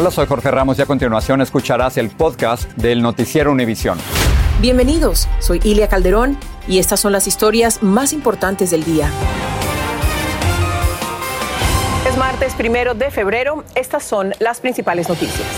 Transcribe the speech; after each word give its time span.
Hola, 0.00 0.12
soy 0.12 0.28
Jorge 0.28 0.52
Ramos 0.52 0.78
y 0.78 0.82
a 0.82 0.86
continuación 0.86 1.40
escucharás 1.40 1.96
el 1.96 2.10
podcast 2.10 2.70
del 2.74 3.02
Noticiero 3.02 3.50
Univisión. 3.50 3.98
Bienvenidos, 4.60 5.26
soy 5.40 5.60
Ilia 5.64 5.88
Calderón 5.88 6.38
y 6.68 6.78
estas 6.78 7.00
son 7.00 7.10
las 7.10 7.26
historias 7.26 7.82
más 7.82 8.12
importantes 8.12 8.70
del 8.70 8.84
día. 8.84 9.10
Es 12.08 12.16
martes 12.16 12.54
primero 12.54 12.94
de 12.94 13.10
febrero, 13.10 13.64
estas 13.74 14.04
son 14.04 14.34
las 14.38 14.60
principales 14.60 15.08
noticias. 15.08 15.48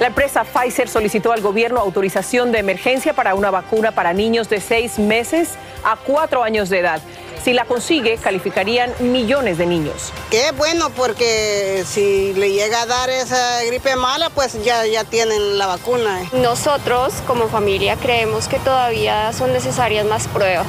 La 0.00 0.06
empresa 0.06 0.44
Pfizer 0.44 0.88
solicitó 0.88 1.32
al 1.32 1.42
gobierno 1.42 1.78
autorización 1.78 2.52
de 2.52 2.60
emergencia 2.60 3.12
para 3.12 3.34
una 3.34 3.50
vacuna 3.50 3.92
para 3.92 4.14
niños 4.14 4.48
de 4.48 4.62
seis 4.62 4.98
meses 4.98 5.56
a 5.84 5.96
cuatro 5.96 6.42
años 6.42 6.70
de 6.70 6.78
edad. 6.78 7.02
Si 7.42 7.54
la 7.54 7.64
consigue, 7.64 8.18
calificarían 8.18 8.92
millones 9.00 9.56
de 9.56 9.66
niños. 9.66 10.12
Qué 10.30 10.52
bueno, 10.52 10.90
porque 10.90 11.84
si 11.86 12.34
le 12.34 12.52
llega 12.52 12.82
a 12.82 12.86
dar 12.86 13.08
esa 13.08 13.62
gripe 13.64 13.96
mala, 13.96 14.28
pues 14.30 14.62
ya, 14.62 14.86
ya 14.86 15.04
tienen 15.04 15.56
la 15.56 15.66
vacuna. 15.66 16.20
Nosotros, 16.32 17.14
como 17.26 17.48
familia, 17.48 17.96
creemos 17.96 18.46
que 18.46 18.58
todavía 18.58 19.32
son 19.32 19.52
necesarias 19.52 20.04
más 20.04 20.28
pruebas. 20.28 20.66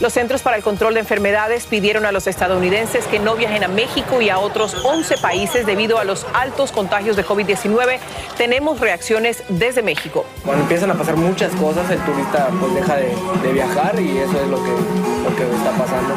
Los 0.00 0.14
Centros 0.14 0.40
para 0.40 0.56
el 0.56 0.62
Control 0.62 0.94
de 0.94 1.00
Enfermedades 1.00 1.66
pidieron 1.66 2.06
a 2.06 2.12
los 2.12 2.26
estadounidenses 2.26 3.06
que 3.06 3.18
no 3.18 3.36
viajen 3.36 3.64
a 3.64 3.68
México 3.68 4.22
y 4.22 4.30
a 4.30 4.38
otros 4.38 4.74
11 4.82 5.18
países 5.18 5.66
debido 5.66 5.98
a 5.98 6.04
los 6.04 6.26
altos 6.32 6.72
contagios 6.72 7.16
de 7.16 7.24
COVID-19. 7.26 7.98
Tenemos 8.38 8.80
reacciones 8.80 9.42
desde 9.50 9.82
México. 9.82 10.24
Cuando 10.42 10.62
empiezan 10.62 10.90
a 10.90 10.94
pasar 10.94 11.16
muchas 11.16 11.54
cosas, 11.54 11.90
el 11.90 11.98
turista 11.98 12.48
pues 12.58 12.74
deja 12.74 12.96
de, 12.96 13.14
de 13.42 13.52
viajar 13.52 14.00
y 14.00 14.16
eso 14.16 14.40
es 14.40 14.48
lo 14.48 14.56
que, 14.64 14.70
lo 14.70 15.36
que 15.36 15.54
está 15.54 15.70
pasando. 15.72 16.14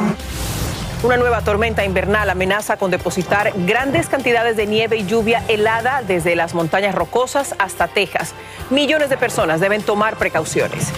Una 1.04 1.18
nueva 1.18 1.42
tormenta 1.42 1.84
invernal 1.84 2.30
amenaza 2.30 2.78
con 2.78 2.90
depositar 2.90 3.52
grandes 3.66 4.08
cantidades 4.08 4.56
de 4.56 4.66
nieve 4.66 4.96
y 4.96 5.06
lluvia 5.06 5.44
helada 5.50 6.04
desde 6.08 6.38
las 6.38 6.54
montañas 6.54 6.96
rocosas 6.96 7.54
hasta 7.60 7.90
Texas. 7.90 8.34
Millones 8.70 9.10
de 9.10 9.18
personas 9.18 9.60
deben 9.60 9.82
tomar 9.82 10.16
precauciones. 10.16 10.94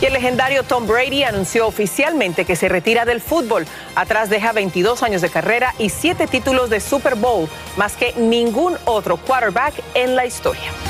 Y 0.00 0.06
el 0.06 0.14
legendario 0.14 0.62
Tom 0.62 0.86
Brady 0.86 1.24
anunció 1.24 1.66
oficialmente 1.66 2.44
que 2.44 2.56
se 2.56 2.68
retira 2.68 3.04
del 3.04 3.20
fútbol. 3.20 3.66
Atrás 3.94 4.30
deja 4.30 4.52
22 4.52 5.02
años 5.02 5.20
de 5.20 5.28
carrera 5.28 5.74
y 5.78 5.90
7 5.90 6.26
títulos 6.26 6.70
de 6.70 6.80
Super 6.80 7.16
Bowl, 7.16 7.48
más 7.76 7.96
que 7.96 8.14
ningún 8.14 8.76
otro 8.86 9.18
quarterback 9.18 9.74
en 9.94 10.16
la 10.16 10.24
historia. 10.24 10.89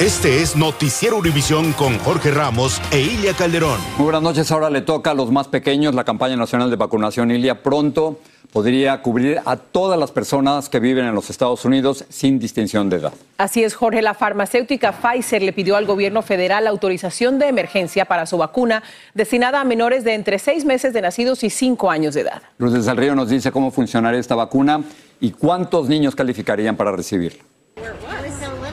Este 0.00 0.42
es 0.42 0.54
Noticiero 0.54 1.16
Univisión 1.16 1.72
con 1.72 1.98
Jorge 1.98 2.30
Ramos 2.30 2.80
e 2.92 3.00
Ilia 3.00 3.34
Calderón. 3.34 3.80
Muy 3.96 4.04
buenas 4.04 4.22
noches, 4.22 4.52
ahora 4.52 4.70
le 4.70 4.80
toca 4.80 5.10
a 5.10 5.14
los 5.14 5.32
más 5.32 5.48
pequeños 5.48 5.92
la 5.92 6.04
campaña 6.04 6.36
nacional 6.36 6.70
de 6.70 6.76
vacunación. 6.76 7.32
Ilia 7.32 7.64
pronto 7.64 8.20
podría 8.52 9.02
cubrir 9.02 9.40
a 9.44 9.56
todas 9.56 9.98
las 9.98 10.12
personas 10.12 10.68
que 10.68 10.78
viven 10.78 11.04
en 11.04 11.16
los 11.16 11.30
Estados 11.30 11.64
Unidos 11.64 12.04
sin 12.10 12.38
distinción 12.38 12.88
de 12.88 12.98
edad. 12.98 13.12
Así 13.38 13.64
es, 13.64 13.74
Jorge. 13.74 14.00
La 14.00 14.14
farmacéutica 14.14 14.92
Pfizer 14.92 15.42
le 15.42 15.52
pidió 15.52 15.74
al 15.74 15.84
gobierno 15.84 16.22
federal 16.22 16.62
la 16.62 16.70
autorización 16.70 17.40
de 17.40 17.48
emergencia 17.48 18.04
para 18.04 18.26
su 18.26 18.38
vacuna 18.38 18.84
destinada 19.14 19.60
a 19.60 19.64
menores 19.64 20.04
de 20.04 20.14
entre 20.14 20.38
seis 20.38 20.64
meses 20.64 20.92
de 20.92 21.02
nacidos 21.02 21.42
y 21.42 21.50
cinco 21.50 21.90
años 21.90 22.14
de 22.14 22.20
edad. 22.20 22.42
Lourdes 22.58 22.84
del 22.84 22.96
Río 22.96 23.16
nos 23.16 23.30
dice 23.30 23.50
cómo 23.50 23.72
funcionaría 23.72 24.20
esta 24.20 24.36
vacuna 24.36 24.80
y 25.18 25.32
cuántos 25.32 25.88
niños 25.88 26.14
calificarían 26.14 26.76
para 26.76 26.92
recibirla. 26.92 27.42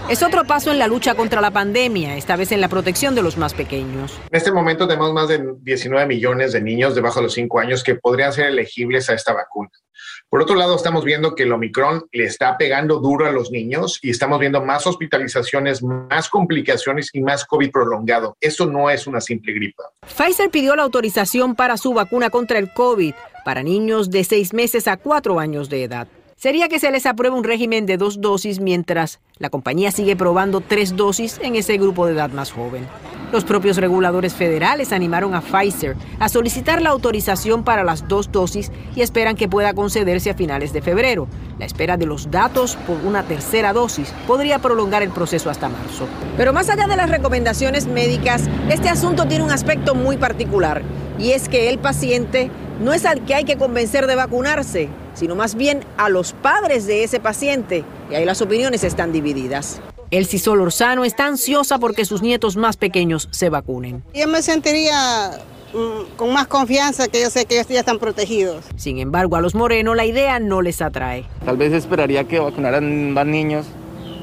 Es 0.07 0.21
otro 0.21 0.45
paso 0.45 0.71
en 0.71 0.77
la 0.77 0.85
lucha 0.85 1.15
contra 1.15 1.41
la 1.41 1.49
pandemia, 1.49 2.15
esta 2.15 2.35
vez 2.35 2.51
en 2.51 2.61
la 2.61 2.67
protección 2.67 3.15
de 3.15 3.23
los 3.23 3.37
más 3.37 3.55
pequeños. 3.55 4.13
En 4.29 4.37
este 4.37 4.51
momento 4.51 4.87
tenemos 4.87 5.11
más 5.13 5.29
de 5.29 5.43
19 5.63 6.05
millones 6.05 6.51
de 6.53 6.61
niños 6.61 6.93
debajo 6.93 7.19
de 7.19 7.23
los 7.23 7.33
5 7.33 7.59
años 7.59 7.83
que 7.83 7.95
podrían 7.95 8.31
ser 8.31 8.45
elegibles 8.45 9.09
a 9.09 9.15
esta 9.15 9.33
vacuna. 9.33 9.71
Por 10.29 10.43
otro 10.43 10.55
lado, 10.55 10.75
estamos 10.75 11.03
viendo 11.03 11.33
que 11.33 11.43
el 11.43 11.51
Omicron 11.51 12.05
le 12.11 12.25
está 12.25 12.55
pegando 12.55 12.99
duro 12.99 13.25
a 13.25 13.31
los 13.31 13.49
niños 13.49 13.97
y 14.03 14.11
estamos 14.11 14.39
viendo 14.39 14.63
más 14.63 14.85
hospitalizaciones, 14.85 15.81
más 15.81 16.29
complicaciones 16.29 17.09
y 17.13 17.21
más 17.21 17.43
COVID 17.43 17.71
prolongado. 17.71 18.37
Eso 18.39 18.67
no 18.67 18.91
es 18.91 19.07
una 19.07 19.21
simple 19.21 19.53
gripa. 19.53 19.85
Pfizer 20.05 20.51
pidió 20.51 20.75
la 20.75 20.83
autorización 20.83 21.55
para 21.55 21.77
su 21.77 21.95
vacuna 21.95 22.29
contra 22.29 22.59
el 22.59 22.71
COVID 22.71 23.15
para 23.43 23.63
niños 23.63 24.11
de 24.11 24.23
6 24.23 24.53
meses 24.53 24.87
a 24.87 24.97
4 24.97 25.39
años 25.39 25.67
de 25.69 25.83
edad 25.83 26.07
sería 26.45 26.69
que 26.69 26.77
se 26.77 26.91
les 26.91 27.07
apruebe 27.07 27.35
un 27.35 27.43
régimen 27.43 27.87
de 27.87 27.97
dos 27.97 28.21
dosis 28.21 28.59
mientras 28.59 29.19
la 29.39 29.49
compañía 29.49 29.89
sigue 29.89 30.15
probando 30.15 30.61
tres 30.61 30.95
dosis 30.95 31.39
en 31.41 31.55
ese 31.55 31.75
grupo 31.79 32.05
de 32.05 32.13
edad 32.13 32.29
más 32.29 32.51
joven. 32.51 32.85
Los 33.31 33.43
propios 33.43 33.77
reguladores 33.77 34.35
federales 34.35 34.93
animaron 34.93 35.33
a 35.33 35.41
Pfizer 35.41 35.95
a 36.19 36.29
solicitar 36.29 36.83
la 36.83 36.91
autorización 36.91 37.63
para 37.63 37.83
las 37.83 38.07
dos 38.07 38.31
dosis 38.31 38.71
y 38.95 39.01
esperan 39.01 39.35
que 39.35 39.49
pueda 39.49 39.73
concederse 39.73 40.29
a 40.29 40.35
finales 40.35 40.71
de 40.71 40.83
febrero. 40.83 41.27
La 41.57 41.65
espera 41.65 41.97
de 41.97 42.05
los 42.05 42.29
datos 42.29 42.75
por 42.85 42.97
una 42.97 43.23
tercera 43.23 43.73
dosis 43.73 44.13
podría 44.27 44.59
prolongar 44.59 45.01
el 45.01 45.09
proceso 45.09 45.49
hasta 45.49 45.67
marzo. 45.67 46.07
Pero 46.37 46.53
más 46.53 46.69
allá 46.69 46.85
de 46.85 46.95
las 46.95 47.09
recomendaciones 47.09 47.87
médicas, 47.87 48.43
este 48.69 48.89
asunto 48.89 49.25
tiene 49.25 49.43
un 49.43 49.51
aspecto 49.51 49.95
muy 49.95 50.17
particular 50.17 50.83
y 51.17 51.31
es 51.31 51.49
que 51.49 51.69
el 51.71 51.79
paciente 51.79 52.51
no 52.79 52.93
es 52.93 53.03
al 53.05 53.25
que 53.25 53.33
hay 53.33 53.45
que 53.45 53.57
convencer 53.57 54.05
de 54.05 54.13
vacunarse, 54.13 54.89
sino 55.15 55.35
más 55.35 55.55
bien 55.55 55.83
a 55.97 56.09
los 56.09 56.33
padres 56.33 56.85
de 56.85 57.03
ese 57.03 57.19
paciente. 57.19 57.83
Y 58.11 58.15
ahí 58.15 58.25
las 58.25 58.41
opiniones 58.41 58.83
están 58.83 59.11
divididas. 59.11 59.81
Elsie 60.11 60.39
Solorzano 60.39 61.03
está 61.03 61.25
ansiosa 61.25 61.79
porque 61.79 62.05
sus 62.05 62.21
nietos 62.21 62.57
más 62.57 62.77
pequeños 62.77 63.27
se 63.31 63.49
vacunen. 63.49 64.03
Yo 64.13 64.27
me 64.27 64.41
sentiría 64.41 65.31
mm, 65.73 66.15
con 66.15 66.31
más 66.31 66.47
confianza 66.47 67.07
que 67.07 67.21
yo 67.21 67.29
sé 67.29 67.45
que 67.45 67.55
ellos 67.55 67.67
ya 67.67 67.79
están 67.79 67.97
protegidos. 67.97 68.63
Sin 68.75 68.99
embargo, 68.99 69.35
a 69.35 69.41
los 69.41 69.55
morenos 69.55 69.95
la 69.95 70.05
idea 70.05 70.39
no 70.39 70.61
les 70.61 70.81
atrae. 70.81 71.25
Tal 71.43 71.57
vez 71.57 71.73
esperaría 71.73 72.25
que 72.25 72.39
vacunaran 72.39 73.11
más 73.11 73.25
niños 73.25 73.65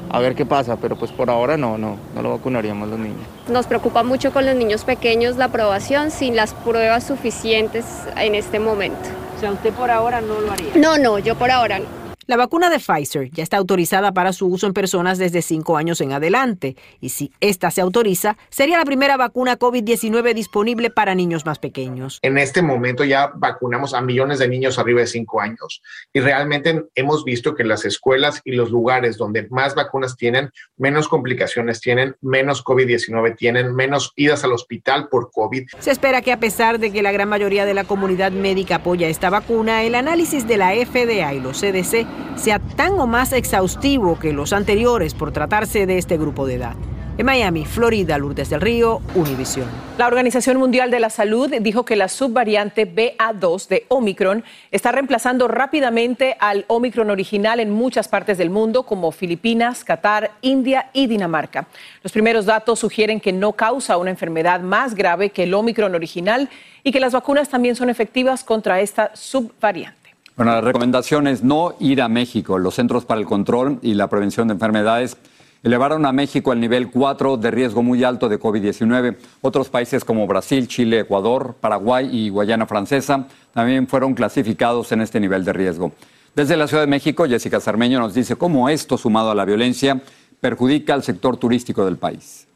a 0.09 0.19
ver 0.19 0.35
qué 0.35 0.45
pasa, 0.45 0.77
pero 0.77 0.95
pues 0.95 1.11
por 1.11 1.31
ahora 1.31 1.57
no, 1.57 1.77
no, 1.77 1.97
no 2.13 2.21
lo 2.21 2.29
vacunaríamos 2.29 2.87
los 2.87 2.99
niños. 2.99 3.19
Nos 3.49 3.65
preocupa 3.65 4.03
mucho 4.03 4.31
con 4.31 4.45
los 4.45 4.55
niños 4.55 4.83
pequeños 4.83 5.37
la 5.37 5.45
aprobación 5.45 6.11
sin 6.11 6.35
las 6.35 6.53
pruebas 6.53 7.05
suficientes 7.05 7.85
en 8.15 8.35
este 8.35 8.59
momento. 8.59 9.09
Sea, 9.43 9.51
usted 9.51 9.73
por 9.73 9.91
ahora 9.91 10.21
no 10.21 10.39
lo 10.39 10.53
haría. 10.53 10.71
No, 10.75 10.97
no, 10.97 11.19
yo 11.19 11.35
por 11.35 11.51
ahora 11.51 11.77
no. 11.79 12.02
La 12.25 12.37
vacuna 12.37 12.69
de 12.69 12.79
Pfizer 12.79 13.29
ya 13.31 13.43
está 13.43 13.57
autorizada 13.57 14.13
para 14.13 14.31
su 14.31 14.47
uso 14.47 14.65
en 14.65 14.73
personas 14.73 15.17
desde 15.17 15.41
5 15.41 15.75
años 15.75 15.99
en 15.99 16.13
adelante 16.13 16.77
y 17.01 17.09
si 17.09 17.33
esta 17.41 17.69
se 17.69 17.81
autoriza, 17.81 18.37
sería 18.49 18.77
la 18.77 18.85
primera 18.85 19.17
vacuna 19.17 19.59
COVID-19 19.59 20.33
disponible 20.33 20.89
para 20.89 21.15
niños 21.15 21.45
más 21.45 21.59
pequeños. 21.59 22.19
En 22.21 22.37
este 22.37 22.61
momento 22.61 23.03
ya 23.03 23.29
vacunamos 23.35 23.93
a 23.93 23.99
millones 23.99 24.39
de 24.39 24.47
niños 24.47 24.79
arriba 24.79 25.01
de 25.01 25.07
5 25.07 25.41
años 25.41 25.81
y 26.13 26.21
realmente 26.21 26.85
hemos 26.95 27.25
visto 27.25 27.55
que 27.55 27.65
las 27.65 27.83
escuelas 27.83 28.39
y 28.45 28.53
los 28.53 28.71
lugares 28.71 29.17
donde 29.17 29.45
más 29.49 29.75
vacunas 29.75 30.15
tienen, 30.15 30.49
menos 30.77 31.09
complicaciones 31.09 31.81
tienen, 31.81 32.15
menos 32.21 32.63
COVID-19 32.63 33.35
tienen, 33.35 33.75
menos 33.75 34.13
idas 34.15 34.45
al 34.45 34.53
hospital 34.53 35.09
por 35.09 35.29
COVID. 35.29 35.67
Se 35.79 35.91
espera 35.91 36.21
que 36.21 36.31
a 36.31 36.39
pesar 36.39 36.79
de 36.79 36.93
que 36.93 37.01
la 37.01 37.11
gran 37.11 37.27
mayoría 37.27 37.65
de 37.65 37.73
la 37.73 37.83
comunidad 37.83 38.31
médica 38.31 38.75
apoya 38.75 39.09
esta 39.09 39.29
vacuna, 39.29 39.83
el 39.83 39.95
análisis 39.95 40.47
de 40.47 40.55
la 40.55 40.71
FDA 40.73 41.33
y 41.33 41.41
los 41.41 41.59
CDC 41.59 42.12
sea 42.35 42.59
tan 42.59 42.99
o 42.99 43.07
más 43.07 43.33
exhaustivo 43.33 44.19
que 44.19 44.33
los 44.33 44.53
anteriores 44.53 45.13
por 45.13 45.31
tratarse 45.31 45.85
de 45.85 45.97
este 45.97 46.17
grupo 46.17 46.45
de 46.45 46.55
edad. 46.55 46.75
En 47.15 47.27
Miami, 47.27 47.63
Florida, 47.63 48.17
Lourdes 48.17 48.49
del 48.49 48.59
Río, 48.59 48.99
Univisión. 49.13 49.67
La 49.99 50.07
Organización 50.07 50.57
Mundial 50.57 50.89
de 50.89 50.99
la 50.99 51.11
Salud 51.11 51.53
dijo 51.61 51.85
que 51.85 51.95
la 51.95 52.07
subvariante 52.07 52.91
BA2 52.91 53.67
de 53.67 53.85
Omicron 53.89 54.43
está 54.71 54.91
reemplazando 54.91 55.47
rápidamente 55.47 56.35
al 56.39 56.65
Omicron 56.67 57.11
original 57.11 57.59
en 57.59 57.69
muchas 57.69 58.07
partes 58.07 58.39
del 58.39 58.49
mundo, 58.49 58.81
como 58.81 59.11
Filipinas, 59.11 59.83
Qatar, 59.83 60.31
India 60.41 60.89
y 60.91 61.05
Dinamarca. 61.05 61.67
Los 62.01 62.11
primeros 62.11 62.47
datos 62.47 62.79
sugieren 62.79 63.19
que 63.19 63.31
no 63.31 63.53
causa 63.53 63.97
una 63.97 64.09
enfermedad 64.09 64.61
más 64.61 64.95
grave 64.95 65.29
que 65.29 65.43
el 65.43 65.53
Omicron 65.53 65.93
original 65.93 66.49
y 66.83 66.91
que 66.91 66.99
las 66.99 67.13
vacunas 67.13 67.47
también 67.47 67.75
son 67.75 67.91
efectivas 67.91 68.43
contra 68.43 68.81
esta 68.81 69.11
subvariante. 69.13 70.02
Bueno, 70.35 70.53
la 70.53 70.61
recomendación 70.61 71.27
es 71.27 71.43
no 71.43 71.75
ir 71.79 72.01
a 72.01 72.07
México. 72.07 72.57
Los 72.57 72.73
Centros 72.75 73.05
para 73.05 73.21
el 73.21 73.27
Control 73.27 73.77
y 73.83 73.93
la 73.93 74.09
Prevención 74.09 74.47
de 74.47 74.55
Enfermedades 74.55 75.15
elevaron 75.61 76.07
a 76.07 76.11
México 76.11 76.51
al 76.51 76.59
nivel 76.59 76.89
4 76.89 77.37
de 77.37 77.51
riesgo 77.51 77.83
muy 77.83 78.03
alto 78.03 78.27
de 78.29 78.39
COVID-19. 78.39 79.15
Otros 79.41 79.69
países 79.69 80.03
como 80.03 80.25
Brasil, 80.25 80.67
Chile, 80.67 81.01
Ecuador, 81.01 81.55
Paraguay 81.61 82.09
y 82.11 82.29
Guayana 82.29 82.65
Francesa 82.65 83.27
también 83.53 83.87
fueron 83.87 84.15
clasificados 84.15 84.91
en 84.91 85.01
este 85.01 85.19
nivel 85.19 85.45
de 85.45 85.53
riesgo. 85.53 85.91
Desde 86.35 86.57
la 86.57 86.67
Ciudad 86.67 86.81
de 86.81 86.87
México, 86.87 87.27
Jessica 87.27 87.59
Sarmeño 87.59 87.99
nos 87.99 88.15
dice 88.15 88.35
cómo 88.35 88.69
esto, 88.69 88.97
sumado 88.97 89.29
a 89.29 89.35
la 89.35 89.45
violencia, 89.45 90.01
perjudica 90.41 90.95
al 90.95 91.03
sector 91.03 91.37
turístico 91.37 91.85
del 91.85 91.97
país. 91.97 92.47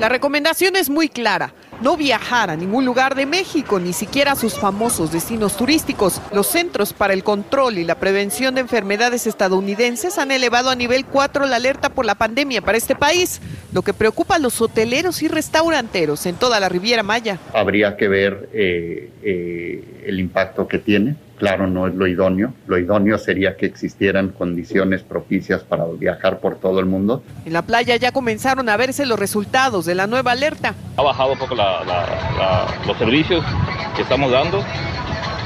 La 0.00 0.08
recomendación 0.08 0.74
es 0.76 0.88
muy 0.88 1.10
clara. 1.10 1.52
No 1.80 1.96
viajar 1.96 2.50
a 2.50 2.56
ningún 2.56 2.84
lugar 2.84 3.14
de 3.14 3.26
México, 3.26 3.80
ni 3.80 3.92
siquiera 3.92 4.32
a 4.32 4.36
sus 4.36 4.54
famosos 4.54 5.12
destinos 5.12 5.56
turísticos. 5.56 6.20
Los 6.32 6.46
Centros 6.46 6.92
para 6.92 7.12
el 7.12 7.24
Control 7.24 7.78
y 7.78 7.84
la 7.84 7.96
Prevención 7.96 8.54
de 8.54 8.62
Enfermedades 8.62 9.26
estadounidenses 9.26 10.18
han 10.18 10.30
elevado 10.30 10.70
a 10.70 10.76
nivel 10.76 11.04
4 11.04 11.46
la 11.46 11.56
alerta 11.56 11.88
por 11.88 12.06
la 12.06 12.14
pandemia 12.14 12.62
para 12.62 12.78
este 12.78 12.94
país, 12.94 13.40
lo 13.72 13.82
que 13.82 13.92
preocupa 13.92 14.36
a 14.36 14.38
los 14.38 14.60
hoteleros 14.60 15.22
y 15.22 15.28
restauranteros 15.28 16.26
en 16.26 16.36
toda 16.36 16.60
la 16.60 16.68
Riviera 16.68 17.02
Maya. 17.02 17.38
Habría 17.52 17.96
que 17.96 18.08
ver 18.08 18.48
eh, 18.52 19.10
eh, 19.22 20.04
el 20.06 20.20
impacto 20.20 20.68
que 20.68 20.78
tiene 20.78 21.16
Claro, 21.44 21.66
no 21.66 21.86
es 21.86 21.94
lo 21.94 22.06
idóneo. 22.06 22.54
Lo 22.66 22.78
idóneo 22.78 23.18
sería 23.18 23.56
que 23.56 23.66
existieran 23.66 24.30
condiciones 24.30 25.02
propicias 25.02 25.62
para 25.62 25.84
viajar 25.84 26.40
por 26.40 26.56
todo 26.56 26.80
el 26.80 26.86
mundo. 26.86 27.22
En 27.44 27.52
la 27.52 27.60
playa 27.60 27.96
ya 27.96 28.12
comenzaron 28.12 28.70
a 28.70 28.76
verse 28.78 29.04
los 29.04 29.18
resultados 29.18 29.84
de 29.84 29.94
la 29.94 30.06
nueva 30.06 30.32
alerta. 30.32 30.74
Ha 30.96 31.02
bajado 31.02 31.32
un 31.32 31.38
poco 31.38 31.54
los 31.54 32.96
servicios 32.96 33.44
que 33.94 34.02
estamos 34.02 34.30
dando 34.30 34.64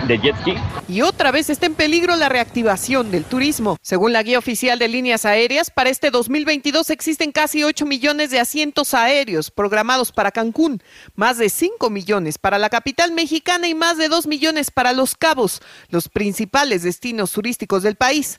de 0.06 0.18
jet 0.18 0.36
ski. 0.40 0.54
Y 0.88 1.02
otra 1.02 1.30
vez 1.30 1.50
está 1.50 1.66
en 1.66 1.74
peligro 1.74 2.16
la 2.16 2.28
reactivación 2.28 3.10
del 3.10 3.24
turismo. 3.24 3.76
Según 3.82 4.12
la 4.12 4.22
guía 4.22 4.38
oficial 4.38 4.78
de 4.78 4.88
líneas 4.88 5.24
aéreas, 5.24 5.70
para 5.70 5.90
este 5.90 6.10
2022 6.10 6.90
existen 6.90 7.32
casi 7.32 7.64
8 7.64 7.86
millones 7.86 8.30
de 8.30 8.40
asientos 8.40 8.94
aéreos 8.94 9.50
programados 9.50 10.12
para 10.12 10.30
Cancún, 10.30 10.82
más 11.14 11.38
de 11.38 11.48
5 11.48 11.90
millones 11.90 12.38
para 12.38 12.58
la 12.58 12.70
capital 12.70 13.12
mexicana 13.12 13.68
y 13.68 13.74
más 13.74 13.98
de 13.98 14.08
2 14.08 14.26
millones 14.26 14.70
para 14.70 14.92
Los 14.92 15.14
Cabos, 15.14 15.60
los 15.90 16.08
principales 16.08 16.82
destinos 16.82 17.32
turísticos 17.32 17.82
del 17.82 17.96
país. 17.96 18.38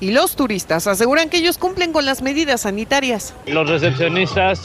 Y 0.00 0.12
los 0.12 0.34
turistas 0.34 0.86
aseguran 0.86 1.28
que 1.28 1.36
ellos 1.36 1.58
cumplen 1.58 1.92
con 1.92 2.06
las 2.06 2.22
medidas 2.22 2.62
sanitarias. 2.62 3.34
Los 3.46 3.68
recepcionistas 3.68 4.62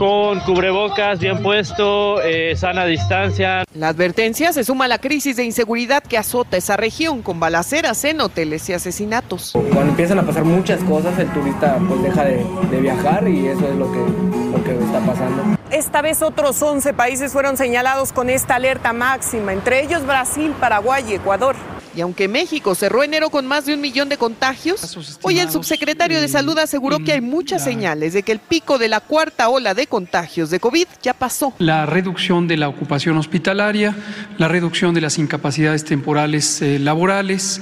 con 0.00 0.40
cubrebocas 0.40 1.20
bien 1.20 1.42
puesto, 1.42 2.22
eh, 2.22 2.56
sana 2.56 2.86
distancia. 2.86 3.64
La 3.74 3.88
advertencia 3.88 4.50
se 4.50 4.64
suma 4.64 4.86
a 4.86 4.88
la 4.88 4.96
crisis 4.96 5.36
de 5.36 5.44
inseguridad 5.44 6.02
que 6.02 6.16
azota 6.16 6.56
esa 6.56 6.78
región 6.78 7.20
con 7.20 7.38
balaceras 7.38 8.02
en 8.04 8.22
hoteles 8.22 8.66
y 8.70 8.72
asesinatos. 8.72 9.52
Cuando 9.52 9.90
empiezan 9.90 10.18
a 10.18 10.22
pasar 10.22 10.44
muchas 10.44 10.82
cosas, 10.84 11.18
el 11.18 11.30
turista 11.34 11.76
pues 11.86 12.02
deja 12.02 12.24
de, 12.24 12.42
de 12.70 12.80
viajar 12.80 13.28
y 13.28 13.48
eso 13.48 13.68
es 13.68 13.76
lo 13.76 13.92
que, 13.92 13.98
lo 13.98 14.64
que 14.64 14.82
está 14.82 15.00
pasando. 15.00 15.58
Esta 15.70 16.00
vez 16.00 16.22
otros 16.22 16.62
11 16.62 16.94
países 16.94 17.30
fueron 17.32 17.58
señalados 17.58 18.14
con 18.14 18.30
esta 18.30 18.54
alerta 18.54 18.94
máxima, 18.94 19.52
entre 19.52 19.84
ellos 19.84 20.06
Brasil, 20.06 20.54
Paraguay 20.58 21.04
y 21.10 21.14
Ecuador. 21.16 21.56
Y 21.96 22.00
aunque 22.02 22.28
México 22.28 22.74
cerró 22.74 23.02
enero 23.02 23.30
con 23.30 23.46
más 23.46 23.66
de 23.66 23.74
un 23.74 23.80
millón 23.80 24.08
de 24.08 24.16
contagios, 24.16 24.96
hoy 25.22 25.40
el 25.40 25.50
subsecretario 25.50 26.20
de 26.20 26.28
Salud 26.28 26.56
aseguró 26.58 27.00
que 27.00 27.12
hay 27.12 27.20
muchas 27.20 27.64
señales 27.64 28.12
de 28.12 28.22
que 28.22 28.32
el 28.32 28.38
pico 28.38 28.78
de 28.78 28.88
la 28.88 29.00
cuarta 29.00 29.48
ola 29.48 29.74
de 29.74 29.86
contagios 29.86 30.50
de 30.50 30.60
COVID 30.60 30.86
ya 31.02 31.14
pasó. 31.14 31.52
La 31.58 31.86
reducción 31.86 32.46
de 32.46 32.56
la 32.56 32.68
ocupación 32.68 33.16
hospitalaria, 33.16 33.96
la 34.38 34.46
reducción 34.46 34.94
de 34.94 35.00
las 35.00 35.18
incapacidades 35.18 35.84
temporales 35.84 36.62
eh, 36.62 36.78
laborales 36.78 37.60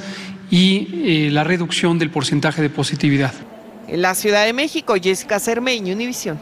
y 0.51 1.27
eh, 1.27 1.31
la 1.31 1.45
reducción 1.45 1.99
del 1.99 2.11
porcentaje 2.11 2.61
de 2.61 2.71
positividad. 2.71 3.33
En 3.87 4.03
la 4.03 4.15
Ciudad 4.15 4.45
de 4.45 4.53
México, 4.53 4.95
Jessica 5.01 5.41
Cermeño, 5.41 5.95
Univisión. 5.95 6.39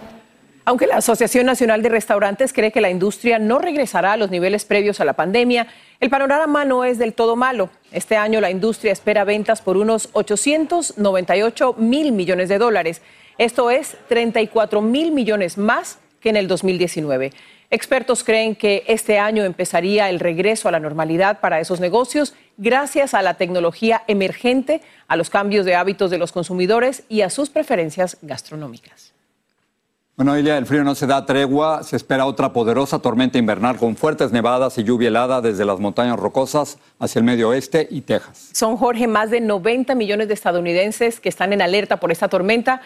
Aunque 0.68 0.88
la 0.88 0.96
Asociación 0.96 1.46
Nacional 1.46 1.80
de 1.80 1.90
Restaurantes 1.90 2.52
cree 2.52 2.72
que 2.72 2.80
la 2.80 2.90
industria 2.90 3.38
no 3.38 3.60
regresará 3.60 4.14
a 4.14 4.16
los 4.16 4.32
niveles 4.32 4.64
previos 4.64 4.98
a 4.98 5.04
la 5.04 5.12
pandemia, 5.12 5.68
el 6.00 6.10
panorama 6.10 6.64
no 6.64 6.84
es 6.84 6.98
del 6.98 7.14
todo 7.14 7.36
malo. 7.36 7.70
Este 7.92 8.16
año 8.16 8.40
la 8.40 8.50
industria 8.50 8.92
espera 8.92 9.22
ventas 9.22 9.62
por 9.62 9.76
unos 9.76 10.08
898 10.12 11.76
mil 11.78 12.10
millones 12.10 12.48
de 12.48 12.58
dólares. 12.58 13.00
Esto 13.38 13.70
es 13.70 13.96
34 14.08 14.82
mil 14.82 15.12
millones 15.12 15.56
más 15.56 16.00
que 16.20 16.30
en 16.30 16.36
el 16.36 16.48
2019. 16.48 17.30
Expertos 17.70 18.24
creen 18.24 18.56
que 18.56 18.82
este 18.88 19.20
año 19.20 19.44
empezaría 19.44 20.10
el 20.10 20.18
regreso 20.18 20.68
a 20.68 20.72
la 20.72 20.80
normalidad 20.80 21.38
para 21.38 21.60
esos 21.60 21.78
negocios 21.78 22.34
gracias 22.56 23.14
a 23.14 23.22
la 23.22 23.34
tecnología 23.34 24.02
emergente, 24.08 24.80
a 25.06 25.14
los 25.14 25.30
cambios 25.30 25.64
de 25.64 25.76
hábitos 25.76 26.10
de 26.10 26.18
los 26.18 26.32
consumidores 26.32 27.04
y 27.08 27.20
a 27.20 27.30
sus 27.30 27.50
preferencias 27.50 28.16
gastronómicas. 28.20 29.15
Bueno, 30.16 30.38
Ilia, 30.38 30.56
el 30.56 30.64
frío 30.64 30.82
no 30.82 30.94
se 30.94 31.06
da 31.06 31.26
tregua. 31.26 31.82
Se 31.82 31.94
espera 31.94 32.24
otra 32.24 32.54
poderosa 32.54 33.00
tormenta 33.00 33.36
invernal 33.36 33.76
con 33.76 33.96
fuertes 33.96 34.32
nevadas 34.32 34.78
y 34.78 34.82
lluvia 34.82 35.08
helada 35.08 35.42
desde 35.42 35.66
las 35.66 35.78
montañas 35.78 36.18
rocosas 36.18 36.78
hacia 36.98 37.18
el 37.18 37.26
medio 37.26 37.50
oeste 37.50 37.86
y 37.90 38.00
Texas. 38.00 38.48
Son, 38.54 38.78
Jorge, 38.78 39.08
más 39.08 39.30
de 39.30 39.42
90 39.42 39.94
millones 39.94 40.28
de 40.28 40.32
estadounidenses 40.32 41.20
que 41.20 41.28
están 41.28 41.52
en 41.52 41.60
alerta 41.60 41.98
por 41.98 42.12
esta 42.12 42.28
tormenta. 42.28 42.80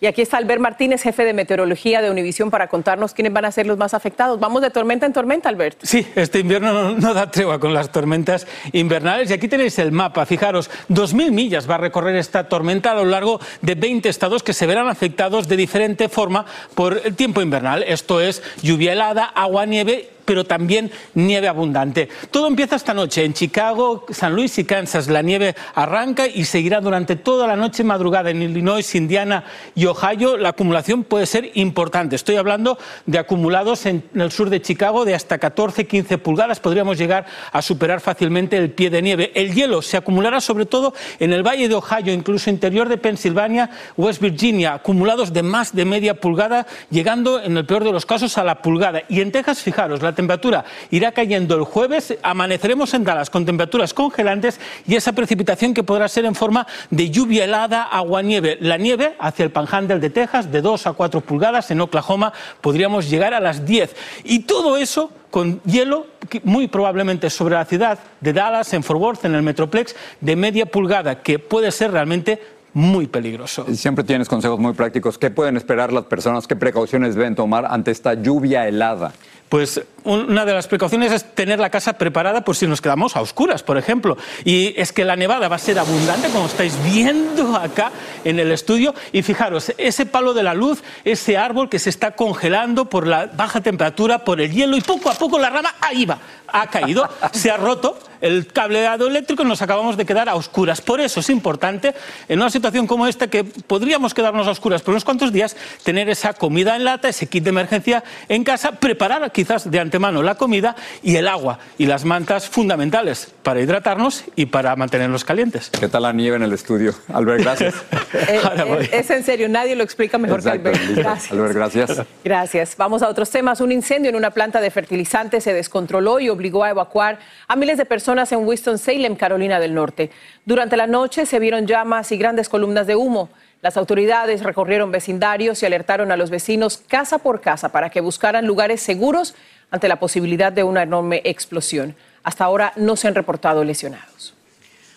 Y 0.00 0.06
aquí 0.06 0.22
está 0.22 0.36
Albert 0.36 0.60
Martínez, 0.60 1.02
jefe 1.02 1.24
de 1.24 1.32
meteorología 1.32 2.02
de 2.02 2.10
Univisión, 2.10 2.50
para 2.50 2.68
contarnos 2.68 3.14
quiénes 3.14 3.32
van 3.32 3.46
a 3.46 3.52
ser 3.52 3.66
los 3.66 3.78
más 3.78 3.94
afectados. 3.94 4.38
Vamos 4.38 4.62
de 4.62 4.70
tormenta 4.70 5.06
en 5.06 5.12
tormenta, 5.12 5.48
Albert. 5.48 5.78
Sí, 5.82 6.06
este 6.14 6.40
invierno 6.40 6.92
no, 6.92 7.14
da 7.14 7.30
tregua 7.30 7.58
con 7.58 7.72
las 7.72 7.90
tormentas 7.90 8.46
invernales. 8.72 9.30
Y 9.30 9.32
aquí 9.32 9.48
tenéis 9.48 9.78
el 9.78 9.92
mapa. 9.92 10.26
Fijaros, 10.26 10.70
2.000 10.90 11.30
millas 11.30 11.68
va 11.68 11.76
a 11.76 11.78
recorrer 11.78 12.16
esta 12.16 12.48
tormenta 12.48 12.92
a 12.92 12.94
lo 12.94 13.04
largo 13.04 13.40
de 13.62 13.74
20 13.74 14.08
estados 14.08 14.42
que 14.42 14.52
se 14.52 14.66
verán 14.66 14.88
afectados 14.88 15.48
de 15.48 15.56
diferente 15.56 16.08
forma 16.08 16.44
por 16.74 17.00
el 17.04 17.14
tiempo 17.14 17.40
invernal. 17.40 17.82
Esto 17.82 18.20
es 18.20 18.42
lluvia 18.62 18.92
helada, 18.92 19.24
agua, 19.24 19.66
nieve 19.66 20.15
pero 20.26 20.44
también 20.44 20.90
nieve 21.14 21.48
abundante. 21.48 22.10
Todo 22.30 22.48
empieza 22.48 22.76
esta 22.76 22.92
noche. 22.92 23.24
En 23.24 23.32
Chicago, 23.32 24.04
San 24.10 24.34
Luis 24.34 24.58
y 24.58 24.64
Kansas 24.64 25.08
la 25.08 25.22
nieve 25.22 25.54
arranca 25.74 26.26
y 26.26 26.44
seguirá 26.44 26.82
durante 26.82 27.16
toda 27.16 27.46
la 27.46 27.56
noche 27.56 27.82
madrugada. 27.84 28.28
En 28.28 28.42
Illinois, 28.42 28.94
Indiana 28.94 29.44
y 29.74 29.86
Ohio 29.86 30.36
la 30.36 30.50
acumulación 30.50 31.04
puede 31.04 31.26
ser 31.26 31.52
importante. 31.54 32.16
Estoy 32.16 32.36
hablando 32.36 32.76
de 33.06 33.18
acumulados 33.18 33.86
en 33.86 34.04
el 34.14 34.30
sur 34.32 34.50
de 34.50 34.60
Chicago 34.60 35.04
de 35.04 35.14
hasta 35.14 35.40
14-15 35.40 36.18
pulgadas. 36.18 36.60
Podríamos 36.60 36.98
llegar 36.98 37.26
a 37.52 37.62
superar 37.62 38.00
fácilmente 38.00 38.56
el 38.56 38.72
pie 38.72 38.90
de 38.90 39.00
nieve. 39.00 39.32
El 39.34 39.54
hielo 39.54 39.80
se 39.82 39.96
acumulará 39.96 40.40
sobre 40.40 40.66
todo 40.66 40.92
en 41.20 41.32
el 41.32 41.46
valle 41.46 41.68
de 41.68 41.74
Ohio, 41.74 42.12
incluso 42.12 42.50
interior 42.50 42.88
de 42.88 42.98
Pensilvania, 42.98 43.70
West 43.96 44.20
Virginia, 44.20 44.74
acumulados 44.74 45.32
de 45.32 45.42
más 45.42 45.74
de 45.74 45.84
media 45.84 46.20
pulgada, 46.20 46.66
llegando 46.90 47.40
en 47.40 47.56
el 47.56 47.66
peor 47.66 47.84
de 47.84 47.92
los 47.92 48.04
casos 48.06 48.36
a 48.38 48.44
la 48.44 48.62
pulgada. 48.62 49.02
Y 49.08 49.20
en 49.20 49.30
Texas, 49.30 49.62
fijaros, 49.62 50.02
la 50.02 50.14
temperatura 50.16 50.64
irá 50.90 51.12
cayendo 51.12 51.54
el 51.54 51.62
jueves, 51.62 52.16
amaneceremos 52.22 52.92
en 52.94 53.04
Dallas 53.04 53.30
con 53.30 53.46
temperaturas 53.46 53.94
congelantes 53.94 54.58
y 54.86 54.96
esa 54.96 55.12
precipitación 55.12 55.72
que 55.72 55.84
podrá 55.84 56.08
ser 56.08 56.24
en 56.24 56.34
forma 56.34 56.66
de 56.90 57.10
lluvia 57.10 57.44
helada, 57.44 57.84
agua-nieve. 57.84 58.58
La 58.60 58.76
nieve 58.76 59.14
hacia 59.20 59.44
el 59.44 59.52
Panhandle 59.52 60.00
de 60.00 60.10
Texas 60.10 60.50
de 60.50 60.60
2 60.60 60.88
a 60.88 60.92
4 60.94 61.20
pulgadas, 61.20 61.70
en 61.70 61.80
Oklahoma 61.80 62.32
podríamos 62.60 63.08
llegar 63.08 63.32
a 63.32 63.40
las 63.40 63.64
10. 63.64 63.94
Y 64.24 64.40
todo 64.40 64.76
eso 64.76 65.10
con 65.30 65.60
hielo 65.62 66.06
muy 66.44 66.66
probablemente 66.66 67.30
sobre 67.30 67.54
la 67.56 67.64
ciudad 67.64 67.98
de 68.20 68.32
Dallas, 68.32 68.72
en 68.72 68.82
Fort 68.82 69.00
Worth, 69.00 69.24
en 69.26 69.34
el 69.34 69.42
Metroplex, 69.42 69.94
de 70.20 70.34
media 70.34 70.66
pulgada, 70.66 71.22
que 71.22 71.38
puede 71.38 71.70
ser 71.70 71.92
realmente 71.92 72.40
muy 72.72 73.06
peligroso. 73.06 73.64
Siempre 73.74 74.04
tienes 74.04 74.28
consejos 74.28 74.58
muy 74.58 74.74
prácticos. 74.74 75.16
¿Qué 75.16 75.30
pueden 75.30 75.56
esperar 75.56 75.94
las 75.94 76.04
personas? 76.04 76.46
¿Qué 76.46 76.56
precauciones 76.56 77.14
deben 77.14 77.34
tomar 77.34 77.64
ante 77.64 77.90
esta 77.90 78.12
lluvia 78.14 78.68
helada? 78.68 79.12
Pues 79.48 79.80
una 80.02 80.44
de 80.44 80.52
las 80.52 80.66
precauciones 80.66 81.12
es 81.12 81.34
tener 81.34 81.60
la 81.60 81.70
casa 81.70 81.92
preparada 81.98 82.42
por 82.42 82.56
si 82.56 82.66
nos 82.66 82.80
quedamos 82.80 83.16
a 83.16 83.20
oscuras, 83.20 83.62
por 83.62 83.78
ejemplo. 83.78 84.16
Y 84.44 84.74
es 84.76 84.92
que 84.92 85.04
la 85.04 85.14
nevada 85.14 85.48
va 85.48 85.56
a 85.56 85.60
ser 85.60 85.78
abundante, 85.78 86.28
como 86.30 86.46
estáis 86.46 86.76
viendo 86.84 87.56
acá 87.56 87.92
en 88.24 88.40
el 88.40 88.50
estudio. 88.50 88.94
Y 89.12 89.22
fijaros, 89.22 89.72
ese 89.78 90.04
palo 90.06 90.34
de 90.34 90.42
la 90.42 90.54
luz, 90.54 90.82
ese 91.04 91.36
árbol 91.36 91.68
que 91.68 91.78
se 91.78 91.90
está 91.90 92.12
congelando 92.12 92.86
por 92.86 93.06
la 93.06 93.26
baja 93.26 93.60
temperatura, 93.60 94.24
por 94.24 94.40
el 94.40 94.50
hielo, 94.50 94.76
y 94.76 94.80
poco 94.80 95.10
a 95.10 95.14
poco 95.14 95.38
la 95.38 95.50
rama 95.50 95.74
ahí 95.80 96.04
va, 96.04 96.18
ha 96.48 96.66
caído, 96.68 97.08
se 97.32 97.50
ha 97.50 97.56
roto 97.56 97.98
el 98.20 98.46
cableado 98.46 99.06
eléctrico 99.06 99.42
y 99.42 99.46
nos 99.46 99.62
acabamos 99.62 99.96
de 99.96 100.04
quedar 100.04 100.28
a 100.28 100.34
oscuras. 100.34 100.80
Por 100.80 101.00
eso 101.00 101.20
es 101.20 101.30
importante, 101.30 101.94
en 102.28 102.40
una 102.40 102.50
situación 102.50 102.86
como 102.86 103.06
esta, 103.06 103.28
que 103.28 103.44
podríamos 103.44 104.14
quedarnos 104.14 104.46
a 104.46 104.50
oscuras 104.50 104.82
por 104.82 104.92
unos 104.92 105.04
cuantos 105.04 105.32
días, 105.32 105.56
tener 105.82 106.08
esa 106.08 106.34
comida 106.34 106.76
en 106.76 106.84
lata, 106.84 107.08
ese 107.08 107.26
kit 107.26 107.44
de 107.44 107.50
emergencia 107.50 108.04
en 108.28 108.44
casa, 108.44 108.72
preparar 108.72 109.30
quizás 109.32 109.70
de 109.70 109.80
antemano 109.80 110.22
la 110.22 110.36
comida 110.36 110.76
y 111.02 111.16
el 111.16 111.28
agua 111.28 111.58
y 111.78 111.86
las 111.86 112.04
mantas 112.04 112.48
fundamentales 112.48 113.32
para 113.42 113.60
hidratarnos 113.60 114.24
y 114.34 114.46
para 114.46 114.74
mantenernos 114.76 115.24
calientes. 115.24 115.70
¿Qué 115.70 115.88
tal 115.88 116.02
la 116.02 116.12
nieve 116.12 116.36
en 116.36 116.42
el 116.42 116.52
estudio? 116.52 116.94
Albert, 117.12 117.42
gracias. 117.42 117.74
Eh, 118.28 118.40
eh, 118.42 118.88
es 118.92 119.10
en 119.10 119.22
serio, 119.24 119.48
nadie 119.48 119.76
lo 119.76 119.84
explica 119.84 120.16
mejor 120.16 120.42
que 120.42 120.48
Albert. 120.48 120.80
Gracias. 120.94 121.32
Albert, 121.32 121.54
gracias. 121.54 122.02
Gracias. 122.24 122.76
Vamos 122.76 123.02
a 123.02 123.08
otros 123.08 123.30
temas. 123.30 123.60
Un 123.60 123.72
incendio 123.72 124.08
en 124.08 124.16
una 124.16 124.30
planta 124.30 124.60
de 124.60 124.70
fertilizantes 124.70 125.44
se 125.44 125.52
descontroló 125.52 126.18
y 126.18 126.28
obligó 126.36 126.62
a 126.62 126.70
evacuar 126.70 127.18
a 127.48 127.56
miles 127.56 127.76
de 127.76 127.84
personas 127.84 128.30
en 128.30 128.46
Winston-Salem, 128.46 129.16
Carolina 129.16 129.58
del 129.58 129.74
Norte. 129.74 130.10
Durante 130.44 130.76
la 130.76 130.86
noche 130.86 131.26
se 131.26 131.40
vieron 131.40 131.66
llamas 131.66 132.12
y 132.12 132.16
grandes 132.16 132.48
columnas 132.48 132.86
de 132.86 132.94
humo. 132.94 133.28
Las 133.62 133.76
autoridades 133.76 134.44
recorrieron 134.44 134.92
vecindarios 134.92 135.62
y 135.62 135.66
alertaron 135.66 136.12
a 136.12 136.16
los 136.16 136.30
vecinos 136.30 136.78
casa 136.86 137.18
por 137.18 137.40
casa 137.40 137.72
para 137.72 137.90
que 137.90 138.00
buscaran 138.00 138.46
lugares 138.46 138.80
seguros 138.80 139.34
ante 139.70 139.88
la 139.88 139.98
posibilidad 139.98 140.52
de 140.52 140.62
una 140.62 140.82
enorme 140.84 141.22
explosión. 141.24 141.96
Hasta 142.22 142.44
ahora 142.44 142.72
no 142.76 142.96
se 142.96 143.08
han 143.08 143.14
reportado 143.14 143.64
lesionados. 143.64 144.36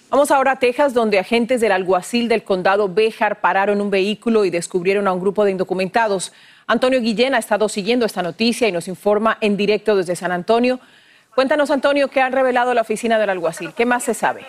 Vamos 0.10 0.32
ahora 0.32 0.54
a 0.54 0.60
Texas, 0.60 0.96
donde 0.96 1.20
agentes 1.20 1.62
del 1.62 1.72
alguacil 1.72 2.28
del 2.30 2.44
condado 2.44 2.90
Béjar 2.90 3.42
pararon 3.42 3.80
un 3.80 3.92
vehículo 3.92 4.44
y 4.44 4.50
descubrieron 4.50 5.08
a 5.08 5.14
un 5.14 5.20
grupo 5.20 5.46
de 5.46 5.52
indocumentados. 5.52 6.34
Antonio 6.66 7.00
Guillén 7.00 7.36
ha 7.36 7.38
estado 7.38 7.70
siguiendo 7.70 8.08
esta 8.08 8.24
noticia 8.24 8.68
y 8.68 8.72
nos 8.72 8.88
informa 8.88 9.38
en 9.40 9.56
directo 9.56 9.96
desde 9.96 10.16
San 10.16 10.32
Antonio. 10.32 10.80
Cuéntanos, 11.36 11.72
Antonio, 11.72 12.10
qué 12.10 12.22
han 12.22 12.34
revelado 12.34 12.74
la 12.74 12.82
oficina 12.82 13.18
del 13.20 13.30
alguacil. 13.30 13.74
¿Qué 13.74 13.86
más 13.86 14.04
se 14.04 14.14
sabe? 14.14 14.46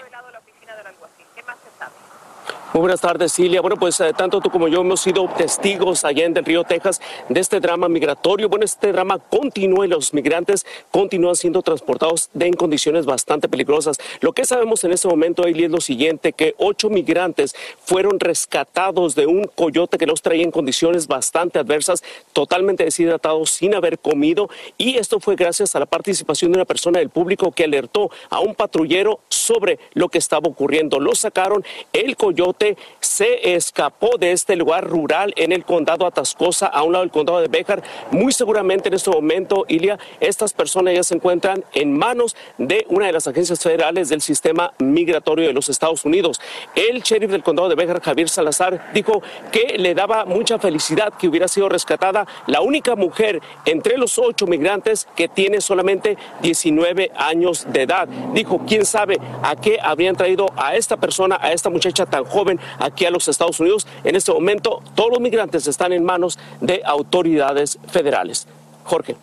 Muy 2.73 2.83
buenas 2.83 3.01
tardes, 3.01 3.33
Silvia. 3.33 3.61
Bueno, 3.61 3.75
pues 3.75 3.99
eh, 3.99 4.13
tanto 4.17 4.41
tú 4.41 4.49
como 4.49 4.69
yo 4.69 4.83
hemos 4.83 5.01
sido 5.01 5.29
testigos 5.37 6.05
allá 6.05 6.25
en 6.25 6.37
el 6.37 6.45
Río 6.45 6.63
Texas 6.63 7.01
de 7.29 7.41
este 7.41 7.59
drama 7.59 7.89
migratorio. 7.89 8.49
Bueno, 8.49 8.65
este 8.65 8.93
drama 8.93 9.19
continúa 9.19 9.87
y 9.87 9.89
los 9.89 10.15
migrantes 10.15 10.65
continúan 10.93 11.35
siendo 11.35 11.63
transportados 11.63 12.31
en 12.39 12.53
condiciones 12.53 13.07
bastante 13.07 13.49
peligrosas. 13.49 13.99
Lo 14.21 14.33
que 14.33 14.45
sabemos 14.45 14.85
en 14.85 14.93
este 14.93 15.09
momento, 15.09 15.47
Eli, 15.47 15.65
es 15.65 15.71
lo 15.73 15.81
siguiente, 15.81 16.33
que 16.33 16.55
ocho 16.59 16.91
migrantes 16.91 17.57
fueron 17.83 18.21
rescatados 18.21 19.17
de 19.17 19.27
un 19.27 19.51
coyote 19.53 19.99
que 19.99 20.07
los 20.07 20.23
traía 20.23 20.45
en 20.45 20.53
condiciones 20.53 21.09
bastante 21.09 21.59
adversas, 21.59 22.05
totalmente 22.33 22.85
deshidratados, 22.85 23.51
sin 23.51 23.75
haber 23.75 23.99
comido. 23.99 24.49
Y 24.79 24.97
esto 24.97 25.19
fue 25.19 25.35
gracias 25.35 25.75
a 25.75 25.81
la 25.81 25.87
participación 25.87 26.53
de 26.53 26.59
una 26.59 26.67
persona 26.67 27.01
del 27.01 27.11
público 27.11 27.51
que 27.51 27.65
alertó 27.65 28.13
a 28.29 28.39
un 28.39 28.55
patrullero 28.55 29.19
sobre 29.29 29.81
lo 29.93 30.09
que 30.09 30.19
estaba 30.19 30.49
ocurriendo. 30.49 31.01
Lo 31.01 31.17
sacaron, 31.17 31.65
el 31.93 32.17
coyote 32.17 32.60
se 33.01 33.55
escapó 33.55 34.19
de 34.19 34.33
este 34.33 34.55
lugar 34.55 34.87
rural 34.87 35.33
en 35.37 35.53
el 35.53 35.65
condado 35.65 36.07
Atascosa, 36.07 36.67
a 36.67 36.83
un 36.83 36.93
lado 36.93 37.05
del 37.05 37.11
condado 37.11 37.41
de 37.41 37.49
Béjar. 37.49 37.83
Muy 38.11 38.33
seguramente 38.33 38.89
en 38.89 38.95
este 38.95 39.11
momento, 39.11 39.65
Ilia, 39.67 39.99
estas 40.21 40.53
personas 40.53 40.95
ya 40.95 41.03
se 41.03 41.15
encuentran 41.15 41.65
en 41.73 41.97
manos 41.97 42.37
de 42.59 42.85
una 42.91 43.07
de 43.07 43.13
las 43.13 43.27
agencias 43.27 43.61
federales 43.61 44.11
del 44.11 44.21
sistema 44.21 44.75
migratorio 44.79 45.47
de 45.47 45.55
los 45.55 45.71
Estados 45.71 46.05
Unidos. 46.05 46.39
El 46.75 47.01
sheriff 47.03 47.31
del 47.31 47.43
condado 47.43 47.71
de 47.71 47.77
Béjar, 47.77 48.03
Javier 48.03 48.29
Salazar, 48.29 48.93
dijo 48.93 49.23
que 49.51 49.79
le 49.79 49.95
daba 49.95 50.27
mucha 50.27 50.59
felicidad 50.59 51.15
que 51.15 51.29
hubiera 51.29 51.49
sido 51.49 51.69
rescatada 51.71 52.27
la 52.47 52.61
única 52.61 52.95
mujer 52.95 53.41
entre 53.65 53.97
los 53.97 54.19
ocho 54.19 54.47
migrantes 54.47 55.09
que 55.17 55.29
tiene 55.29 55.63
solamente 55.63 56.19
19 56.43 57.13
años 57.17 57.67
de 57.73 57.83
edad. 57.83 58.07
Dijo, 58.35 58.61
quién 58.67 58.85
sabe 58.85 59.19
a 59.43 59.57
qué 59.57 59.79
habrían 59.81 60.15
traído 60.15 60.53
a 60.57 60.77
esta 60.77 60.99
persona, 60.99 61.39
a 61.41 61.53
esta 61.53 61.71
muchacha 61.71 62.05
tan 62.05 62.25
joven 62.25 62.50
aquí 62.79 63.05
a 63.05 63.11
los 63.11 63.29
Estados 63.29 63.61
Unidos. 63.61 63.87
En 64.05 64.17
este 64.17 64.33
momento, 64.33 64.83
todos 64.95 65.11
los 65.11 65.21
migrantes 65.21 65.67
están 65.67 65.93
en 65.93 66.05
manos 66.05 66.39
de 66.61 66.81
autoridades 66.85 67.79
federales. 67.89 68.47
Jorge. 68.85 69.17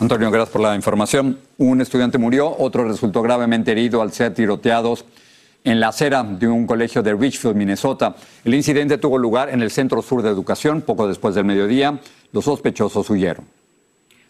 Antonio, 0.00 0.30
gracias 0.30 0.52
por 0.52 0.62
la 0.62 0.74
información. 0.74 1.38
Un 1.58 1.80
estudiante 1.80 2.18
murió, 2.18 2.56
otro 2.58 2.88
resultó 2.88 3.22
gravemente 3.22 3.70
herido 3.70 4.02
al 4.02 4.12
ser 4.12 4.34
tiroteados 4.34 5.04
en 5.64 5.78
la 5.78 5.88
acera 5.88 6.24
de 6.24 6.48
un 6.48 6.66
colegio 6.66 7.02
de 7.02 7.14
Richfield, 7.14 7.54
Minnesota. 7.54 8.16
El 8.44 8.54
incidente 8.54 8.98
tuvo 8.98 9.18
lugar 9.18 9.50
en 9.50 9.62
el 9.62 9.70
Centro 9.70 10.02
Sur 10.02 10.22
de 10.22 10.30
Educación 10.30 10.82
poco 10.82 11.06
después 11.06 11.34
del 11.34 11.44
mediodía. 11.44 12.00
Los 12.32 12.46
sospechosos 12.46 13.08
huyeron. 13.10 13.61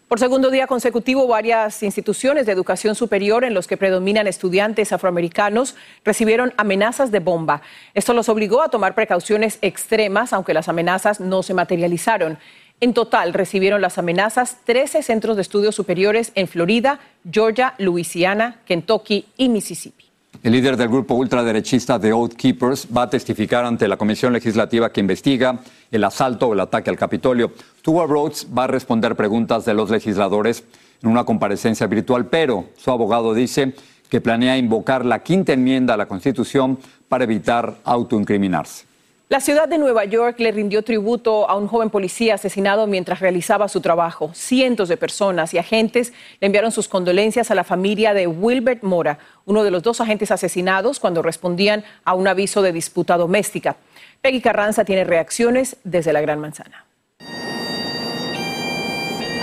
Por 0.07 0.19
segundo 0.19 0.51
día 0.51 0.67
consecutivo, 0.67 1.27
varias 1.27 1.81
instituciones 1.81 2.45
de 2.45 2.51
educación 2.51 2.93
superior 2.93 3.43
en 3.43 3.53
los 3.53 3.67
que 3.67 3.77
predominan 3.77 4.27
estudiantes 4.27 4.91
afroamericanos 4.91 5.75
recibieron 6.03 6.53
amenazas 6.57 7.09
de 7.09 7.19
bomba. 7.19 7.61
Esto 7.93 8.13
los 8.13 8.29
obligó 8.29 8.61
a 8.61 8.69
tomar 8.69 8.95
precauciones 8.95 9.57
extremas, 9.61 10.33
aunque 10.33 10.53
las 10.53 10.69
amenazas 10.69 11.19
no 11.19 11.41
se 11.41 11.53
materializaron. 11.53 12.37
En 12.79 12.93
total 12.93 13.33
recibieron 13.33 13.81
las 13.81 13.97
amenazas 13.97 14.57
13 14.65 15.03
centros 15.03 15.35
de 15.37 15.41
estudios 15.41 15.73
superiores 15.73 16.31
en 16.35 16.47
Florida, 16.47 16.99
Georgia, 17.31 17.73
Louisiana, 17.77 18.59
Kentucky 18.65 19.25
y 19.37 19.47
Mississippi. 19.49 20.02
El 20.41 20.51
líder 20.51 20.75
del 20.75 20.89
grupo 20.89 21.15
ultraderechista 21.15 21.99
The 21.99 22.11
Oath 22.11 22.33
Keepers 22.33 22.87
va 22.95 23.03
a 23.03 23.09
testificar 23.09 23.63
ante 23.63 23.87
la 23.87 23.97
comisión 23.97 24.33
legislativa 24.33 24.91
que 24.91 24.99
investiga 24.99 25.59
el 25.91 26.03
asalto 26.03 26.47
o 26.47 26.53
el 26.53 26.59
ataque 26.59 26.89
al 26.89 26.97
Capitolio. 26.97 27.51
Stuart 27.79 28.09
Rhodes 28.09 28.47
va 28.57 28.65
a 28.65 28.67
responder 28.67 29.15
preguntas 29.15 29.63
de 29.63 29.73
los 29.73 29.89
legisladores 29.89 30.65
en 31.01 31.09
una 31.09 31.23
comparecencia 31.23 31.87
virtual, 31.87 32.25
pero 32.25 32.65
su 32.77 32.91
abogado 32.91 33.33
dice 33.33 33.73
que 34.09 34.21
planea 34.21 34.57
invocar 34.57 35.05
la 35.05 35.19
quinta 35.19 35.53
enmienda 35.53 35.93
a 35.93 35.97
la 35.97 36.07
Constitución 36.07 36.77
para 37.07 37.23
evitar 37.23 37.77
autoincriminarse. 37.83 38.92
La 39.29 39.39
ciudad 39.39 39.69
de 39.69 39.77
Nueva 39.77 40.03
York 40.03 40.39
le 40.39 40.51
rindió 40.51 40.83
tributo 40.83 41.49
a 41.49 41.55
un 41.55 41.67
joven 41.67 41.89
policía 41.89 42.35
asesinado 42.35 42.87
mientras 42.87 43.21
realizaba 43.21 43.69
su 43.69 43.79
trabajo. 43.79 44.31
Cientos 44.33 44.89
de 44.89 44.97
personas 44.97 45.53
y 45.53 45.57
agentes 45.57 46.11
le 46.41 46.47
enviaron 46.47 46.71
sus 46.71 46.89
condolencias 46.89 47.49
a 47.49 47.55
la 47.55 47.63
familia 47.63 48.13
de 48.13 48.27
Wilbert 48.27 48.83
Mora, 48.83 49.19
uno 49.45 49.63
de 49.63 49.71
los 49.71 49.81
dos 49.81 50.01
agentes 50.01 50.29
asesinados 50.29 50.99
cuando 50.99 51.21
respondían 51.21 51.83
a 52.03 52.13
un 52.13 52.27
aviso 52.27 52.61
de 52.61 52.73
disputa 52.73 53.17
doméstica. 53.17 53.77
Peggy 54.21 54.41
Carranza 54.41 54.83
tiene 54.83 55.05
reacciones 55.05 55.77
desde 55.83 56.13
la 56.13 56.21
Gran 56.21 56.39
Manzana. 56.39 56.85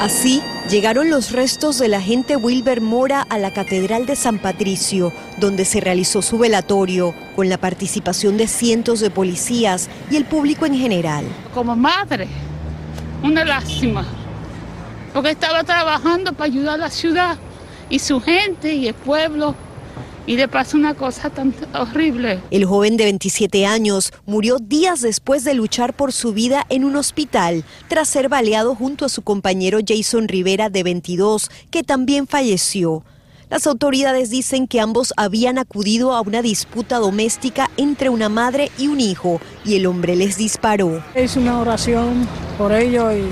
Así 0.01 0.41
llegaron 0.71 1.11
los 1.11 1.31
restos 1.31 1.79
del 1.79 1.93
agente 1.93 2.35
Wilber 2.35 2.81
Mora 2.81 3.21
a 3.29 3.37
la 3.37 3.53
Catedral 3.53 4.07
de 4.07 4.17
San 4.17 4.39
Patricio, 4.39 5.13
donde 5.37 5.67
se 5.67 5.79
realizó 5.79 6.23
su 6.23 6.39
velatorio, 6.39 7.15
con 7.37 7.51
la 7.51 7.59
participación 7.59 8.39
de 8.39 8.49
cientos 8.49 9.01
de 9.01 9.11
policías 9.11 9.91
y 10.11 10.17
el 10.17 10.25
público 10.25 10.65
en 10.65 10.75
general. 10.75 11.27
Como 11.53 11.77
madre, 11.77 12.29
una 13.23 13.45
lástima, 13.45 14.07
porque 15.13 15.33
estaba 15.33 15.65
trabajando 15.65 16.33
para 16.33 16.47
ayudar 16.47 16.75
a 16.77 16.85
la 16.85 16.91
ciudad 16.91 17.37
y 17.91 17.99
su 17.99 18.23
gente 18.23 18.73
y 18.73 18.89
el 18.89 18.95
pueblo 18.95 19.55
y 20.31 20.37
le 20.37 20.47
pasa 20.47 20.77
una 20.77 20.95
cosa 20.95 21.29
tan 21.29 21.53
horrible. 21.75 22.39
El 22.53 22.65
joven 22.65 22.97
de 22.97 23.03
27 23.03 23.67
años 23.67 24.13
murió 24.27 24.59
días 24.59 25.01
después 25.01 25.43
de 25.43 25.55
luchar 25.55 25.93
por 25.93 26.13
su 26.13 26.33
vida 26.33 26.65
en 26.69 26.85
un 26.85 26.95
hospital 26.95 27.65
tras 27.89 28.07
ser 28.11 28.29
baleado 28.29 28.77
junto 28.77 29.05
a 29.05 29.09
su 29.09 29.23
compañero 29.23 29.81
Jason 29.85 30.29
Rivera 30.29 30.71
de 30.71 30.85
22, 30.85 31.51
que 31.73 31.83
también 31.83 32.29
falleció. 32.29 33.03
Las 33.49 33.67
autoridades 33.67 34.31
dicen 34.31 34.69
que 34.69 34.79
ambos 34.79 35.13
habían 35.17 35.59
acudido 35.59 36.15
a 36.15 36.21
una 36.21 36.43
disputa 36.43 36.99
doméstica 36.99 37.69
entre 37.77 38.09
una 38.09 38.29
madre 38.29 38.71
y 38.79 38.87
un 38.87 39.01
hijo 39.01 39.41
y 39.65 39.75
el 39.75 39.87
hombre 39.87 40.15
les 40.15 40.37
disparó. 40.37 41.03
Es 41.17 41.35
una 41.35 41.59
oración 41.59 42.29
por 42.57 42.73
ello 42.73 43.11
y 43.11 43.25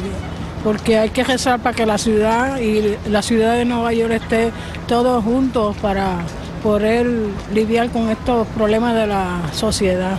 porque 0.64 0.98
hay 0.98 1.10
que 1.10 1.22
rezar 1.22 1.62
para 1.62 1.76
que 1.76 1.86
la 1.86 1.96
ciudad 1.96 2.58
y 2.60 2.96
la 3.08 3.22
ciudad 3.22 3.54
de 3.54 3.64
Nueva 3.64 3.92
York 3.92 4.14
esté 4.14 4.50
todos 4.88 5.22
juntos 5.22 5.76
para 5.76 6.26
poder 6.58 7.06
lidiar 7.52 7.90
con 7.90 8.10
estos 8.10 8.46
problemas 8.48 8.94
de 8.94 9.06
la 9.06 9.40
sociedad. 9.52 10.18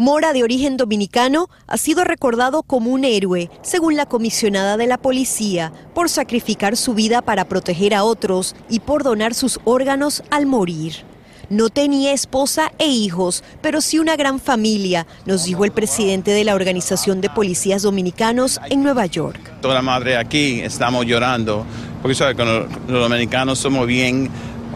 Mora, 0.00 0.32
de 0.32 0.42
origen 0.42 0.78
dominicano, 0.78 1.50
ha 1.66 1.76
sido 1.76 2.04
recordado 2.04 2.62
como 2.62 2.90
un 2.90 3.04
héroe, 3.04 3.50
según 3.60 3.96
la 3.96 4.06
comisionada 4.06 4.78
de 4.78 4.86
la 4.86 4.96
policía, 4.96 5.74
por 5.94 6.08
sacrificar 6.08 6.78
su 6.78 6.94
vida 6.94 7.20
para 7.20 7.44
proteger 7.44 7.92
a 7.92 8.02
otros 8.02 8.56
y 8.70 8.80
por 8.80 9.02
donar 9.02 9.34
sus 9.34 9.60
órganos 9.64 10.22
al 10.30 10.46
morir. 10.46 11.04
No 11.50 11.68
tenía 11.68 12.12
esposa 12.12 12.72
e 12.78 12.86
hijos, 12.86 13.44
pero 13.60 13.82
sí 13.82 13.98
una 13.98 14.16
gran 14.16 14.40
familia, 14.40 15.06
nos 15.26 15.44
dijo 15.44 15.66
el 15.66 15.72
presidente 15.72 16.30
de 16.30 16.44
la 16.44 16.54
Organización 16.54 17.20
de 17.20 17.28
Policías 17.28 17.82
Dominicanos 17.82 18.58
en 18.70 18.82
Nueva 18.82 19.04
York. 19.04 19.38
Toda 19.60 19.74
la 19.74 19.82
madre 19.82 20.16
aquí 20.16 20.60
estamos 20.60 21.04
llorando, 21.04 21.66
porque 22.00 22.14
¿sabe? 22.14 22.34
los 22.42 23.02
dominicanos 23.02 23.58
somos 23.58 23.86
bien 23.86 24.30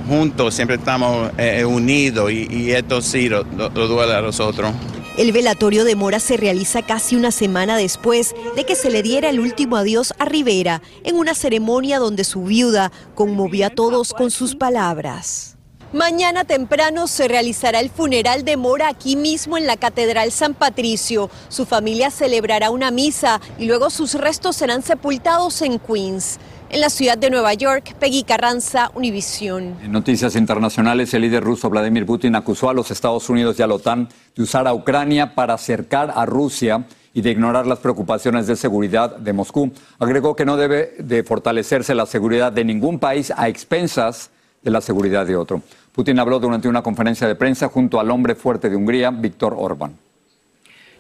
juntos, 0.07 0.55
siempre 0.55 0.77
estamos 0.77 1.31
eh, 1.39 1.65
unidos 1.65 2.31
y, 2.31 2.73
esto 2.73 3.01
sí 3.01 3.29
lo, 3.29 3.45
duele 3.45 4.15
a 4.15 4.21
nosotros. 4.21 4.73
El 5.17 5.31
velatorio 5.31 5.85
de 5.85 5.95
Mora 5.95 6.19
se 6.19 6.37
realiza 6.37 6.83
casi 6.83 7.15
una 7.15 7.31
semana 7.31 7.77
después 7.77 8.35
de 8.57 8.65
que 8.65 8.75
se 8.75 8.91
le 8.91 9.03
diera 9.03 9.31
el 9.31 9.39
último 9.39 9.77
adiós 9.77 10.13
a 10.19 10.25
Rivera 10.25 10.83
en 11.05 11.17
una 11.17 11.35
ceremonia 11.35 12.01
donde 12.01 12.25
su 12.25 12.43
viuda 12.43 12.91
conmovió 13.15 13.67
a 13.67 13.71
todos 13.71 14.13
con 14.13 14.33
sus 14.33 14.57
palabras. 14.57 15.55
Mañana 15.95 16.43
temprano 16.43 17.07
se 17.07 17.29
realizará 17.29 17.79
el 17.79 17.89
funeral 17.89 18.45
de 18.45 18.57
Mora 18.57 18.89
aquí 18.89 19.15
mismo 19.15 19.57
en 19.57 19.69
la 19.69 19.77
Catedral 19.77 20.33
San 20.33 20.55
Patricio. 20.55 21.31
Su 21.49 21.67
familia 21.67 22.11
celebrará 22.11 22.73
una 22.73 22.91
misa 22.91 23.41
y 23.61 23.67
luego 23.67 23.91
sus 23.91 24.15
restos 24.15 24.57
serán 24.57 24.83
sepultados 24.83 25.63
en 25.63 25.79
Queens. 25.79 26.41
En 26.75 26.81
la 26.81 26.91
ciudad 26.91 27.17
de 27.17 27.31
Nueva 27.31 27.55
York, 27.55 27.95
Peggy 28.01 28.25
Carranza, 28.25 28.91
Univisión. 28.97 29.77
En 29.81 29.93
noticias 29.93 30.35
internacionales, 30.35 31.15
el 31.15 31.23
líder 31.23 31.45
ruso 31.45 31.71
Vladimir 31.71 32.05
Putin 32.05 32.35
acusó 32.35 32.69
a 32.69 32.75
los 32.75 32.91
Estados 32.91 33.31
Unidos 33.31 33.57
y 33.57 33.63
a 33.63 33.69
la 33.69 33.75
OTAN 33.75 34.09
de 34.35 34.43
usar 34.43 34.67
a 34.67 34.75
Ucrania 34.75 35.37
para 35.37 35.55
acercar 35.55 36.13
a 36.13 36.27
Rusia 36.27 36.85
y 37.13 37.21
de 37.21 37.31
ignorar 37.31 37.69
las 37.69 37.79
preocupaciones 37.79 38.49
de 38.49 38.57
seguridad 38.57 39.19
de 39.19 39.33
Moscú. 39.33 39.71
Agregó 40.01 40.35
que 40.35 40.45
no 40.45 40.57
debe 40.57 40.97
de 40.99 41.23
fortalecerse 41.23 41.95
la 41.95 42.07
seguridad 42.07 42.51
de 42.51 42.65
ningún 42.65 42.99
país 42.99 43.33
a 43.37 43.47
expensas 43.47 44.31
de 44.61 44.73
la 44.73 44.81
seguridad 44.81 45.25
de 45.27 45.37
otro. 45.37 45.63
Putin 45.93 46.19
habló 46.19 46.41
durante 46.41 46.67
una 46.67 46.83
conferencia 46.83 47.29
de 47.29 47.37
prensa 47.37 47.69
junto 47.69 48.01
al 48.01 48.11
hombre 48.11 48.35
fuerte 48.35 48.69
de 48.69 48.75
Hungría, 48.75 49.13
Víctor 49.13 49.55
Orbán. 49.57 50.04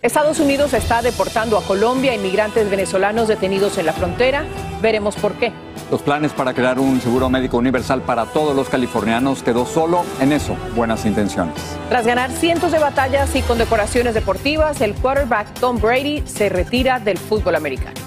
Estados 0.04 0.38
Unidos 0.38 0.74
está 0.74 1.00
deportando 1.00 1.56
a 1.56 1.62
Colombia 1.62 2.14
inmigrantes 2.14 2.68
venezolanos 2.68 3.26
detenidos 3.26 3.78
en 3.78 3.86
la 3.86 3.94
frontera. 3.94 4.44
Veremos 4.82 5.16
por 5.16 5.32
qué. 5.32 5.50
Los 5.90 6.02
planes 6.02 6.30
para 6.32 6.52
crear 6.52 6.78
un 6.78 7.00
seguro 7.00 7.30
médico 7.30 7.56
universal 7.56 8.02
para 8.02 8.26
todos 8.26 8.54
los 8.54 8.68
californianos 8.68 9.42
quedó 9.42 9.64
solo 9.64 10.04
en 10.20 10.32
eso, 10.32 10.58
buenas 10.76 11.06
intenciones. 11.06 11.54
Tras 11.88 12.06
ganar 12.06 12.30
cientos 12.30 12.70
de 12.70 12.80
batallas 12.80 13.34
y 13.34 13.40
condecoraciones 13.40 14.12
deportivas, 14.12 14.82
el 14.82 14.94
quarterback 14.94 15.54
Tom 15.54 15.80
Brady 15.80 16.22
se 16.26 16.50
retira 16.50 17.00
del 17.00 17.16
fútbol 17.16 17.54
americano. 17.54 17.98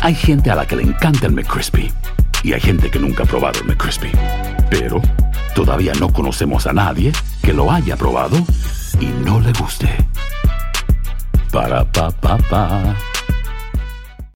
Hay 0.00 0.16
gente 0.16 0.50
a 0.50 0.56
la 0.56 0.66
que 0.66 0.74
le 0.74 0.82
encanta 0.82 1.28
el 1.28 1.32
McCrispy 1.32 1.92
y 2.42 2.52
hay 2.52 2.60
gente 2.60 2.90
que 2.90 2.98
nunca 2.98 3.22
ha 3.22 3.26
probado 3.26 3.60
el 3.60 3.66
McCrispy. 3.66 4.10
Pero 4.70 5.00
todavía 5.54 5.92
no 5.98 6.12
conocemos 6.12 6.66
a 6.66 6.72
nadie 6.72 7.12
que 7.42 7.52
lo 7.52 7.70
haya 7.70 7.96
probado 7.96 8.36
y 9.00 9.06
no 9.06 9.40
le 9.40 9.52
guste. 9.52 9.88
Para 11.52 11.84
pa 11.90 12.10
pa 12.10 12.36
pa. 12.38 12.96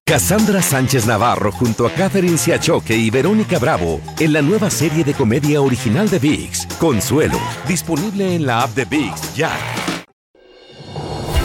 Cassandra 0.05 0.61
Sánchez 0.61 1.05
Navarro 1.05 1.51
junto 1.51 1.85
a 1.85 1.91
Catherine 1.91 2.37
Siachoque 2.37 2.95
y 2.95 3.11
Verónica 3.11 3.59
Bravo 3.59 4.01
en 4.19 4.33
la 4.33 4.41
nueva 4.41 4.71
serie 4.71 5.03
de 5.03 5.13
comedia 5.13 5.61
original 5.61 6.09
de 6.09 6.17
VIX, 6.17 6.65
Consuelo, 6.79 7.37
disponible 7.67 8.35
en 8.35 8.47
la 8.47 8.63
app 8.63 8.71
de 8.71 8.85
VIX 8.85 9.35
ya. 9.35 9.51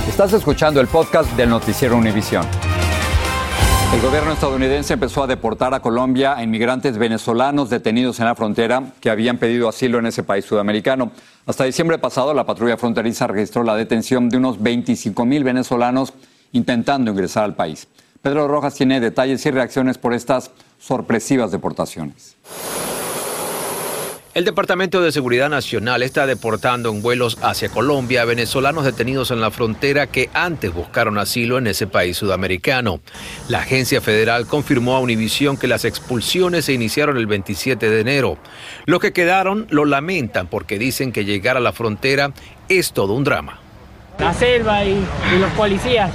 Estás 0.09 0.33
escuchando 0.33 0.81
el 0.81 0.87
podcast 0.87 1.31
del 1.37 1.51
noticiero 1.51 1.97
Univisión. 1.97 2.47
El 3.95 4.01
gobierno 4.01 4.33
estadounidense 4.33 4.95
empezó 4.95 5.23
a 5.23 5.29
deportar 5.29 5.73
a 5.73 5.79
Colombia 5.79 6.35
a 6.37 6.43
inmigrantes 6.43 6.99
venezolanos 6.99 7.71
detenidos 7.71 8.19
en 8.19 8.25
la 8.25 8.35
frontera 8.35 8.83
que 9.01 9.09
habían 9.09 9.39
pedido 9.39 9.69
asilo 9.69 10.01
en 10.01 10.07
ese 10.07 10.25
país 10.25 10.45
sudamericano. 10.45 11.13
Hasta 11.47 11.63
diciembre 11.63 11.99
pasado, 11.99 12.35
la 12.35 12.45
patrulla 12.45 12.77
fronteriza 12.77 13.29
registró 13.29 13.63
la 13.63 13.77
detención 13.77 14.29
de 14.29 14.39
unos 14.39 14.61
25 14.61 15.25
mil 15.25 15.45
venezolanos 15.45 16.13
intentando 16.51 17.13
ingresar 17.13 17.45
al 17.45 17.55
país. 17.55 17.87
Pedro 18.21 18.49
Rojas 18.49 18.75
tiene 18.75 18.99
detalles 18.99 19.47
y 19.47 19.53
reacciones 19.53 19.97
por 19.97 20.13
estas 20.13 20.51
sorpresivas 20.81 21.53
deportaciones. 21.53 22.35
El 24.35 24.45
Departamento 24.45 25.01
de 25.01 25.13
Seguridad 25.13 25.49
Nacional 25.49 26.03
está 26.03 26.27
deportando 26.27 26.91
en 26.91 27.03
vuelos 27.03 27.39
hacia 27.41 27.69
Colombia 27.69 28.23
a 28.23 28.25
venezolanos 28.25 28.85
detenidos 28.85 29.31
en 29.31 29.41
la 29.41 29.53
frontera 29.53 30.09
que 30.09 30.29
antes 30.35 30.75
buscaron 30.75 31.19
asilo 31.19 31.57
en 31.57 31.69
ese 31.69 31.87
país 31.87 32.17
sudamericano. 32.17 32.99
La 33.49 33.61
agencia 33.61 34.01
federal 34.01 34.49
confirmó 34.49 34.97
a 34.97 35.01
Univisión 35.01 35.57
que 35.57 35.69
las 35.69 35.85
expulsiones 35.85 36.65
se 36.65 36.73
iniciaron 36.73 37.17
el 37.17 37.29
27 37.29 37.89
de 37.89 38.01
enero. 38.01 38.37
Los 38.87 38.99
que 38.99 39.13
quedaron 39.13 39.69
lo 39.71 39.85
lamentan 39.85 40.49
porque 40.49 40.81
dicen 40.81 41.13
que 41.13 41.25
llegar 41.25 41.57
a 41.57 41.61
la 41.61 41.73
frontera 41.73 42.33
es 42.69 42.93
todo 42.93 43.13
un 43.13 43.23
drama. 43.23 43.61
La 44.19 44.35
selva 44.35 44.85
y, 44.85 44.97
y 45.33 45.39
los 45.39 45.53
policías. 45.53 46.11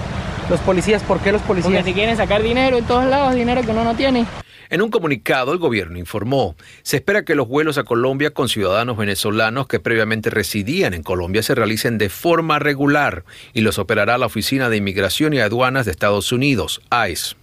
¿Los 0.49 0.59
policías? 0.61 1.03
¿Por 1.03 1.19
qué 1.19 1.31
los 1.31 1.41
policías? 1.43 1.71
Porque 1.71 1.89
si 1.89 1.93
quieren 1.93 2.17
sacar 2.17 2.41
dinero 2.41 2.77
en 2.77 2.85
todos 2.85 3.05
lados, 3.05 3.35
dinero 3.35 3.61
que 3.61 3.69
uno 3.69 3.83
no 3.83 3.95
tiene. 3.95 4.25
En 4.71 4.81
un 4.81 4.89
comunicado, 4.89 5.51
el 5.51 5.59
gobierno 5.59 5.97
informó, 5.97 6.55
se 6.83 6.97
espera 6.97 7.23
que 7.23 7.35
los 7.35 7.47
vuelos 7.47 7.77
a 7.77 7.83
Colombia 7.83 8.31
con 8.31 8.49
ciudadanos 8.49 8.97
venezolanos 8.97 9.67
que 9.67 9.79
previamente 9.79 10.29
residían 10.29 10.93
en 10.93 11.01
Colombia 11.01 11.41
se 11.41 11.55
realicen 11.55 11.97
de 11.97 12.09
forma 12.09 12.59
regular 12.59 13.25
y 13.53 13.61
los 13.61 13.79
operará 13.79 14.17
la 14.17 14.27
Oficina 14.27 14.69
de 14.69 14.77
Inmigración 14.77 15.33
y 15.33 15.39
Aduanas 15.39 15.85
de 15.85 15.91
Estados 15.91 16.31
Unidos, 16.31 16.81
ICE. 16.91 17.35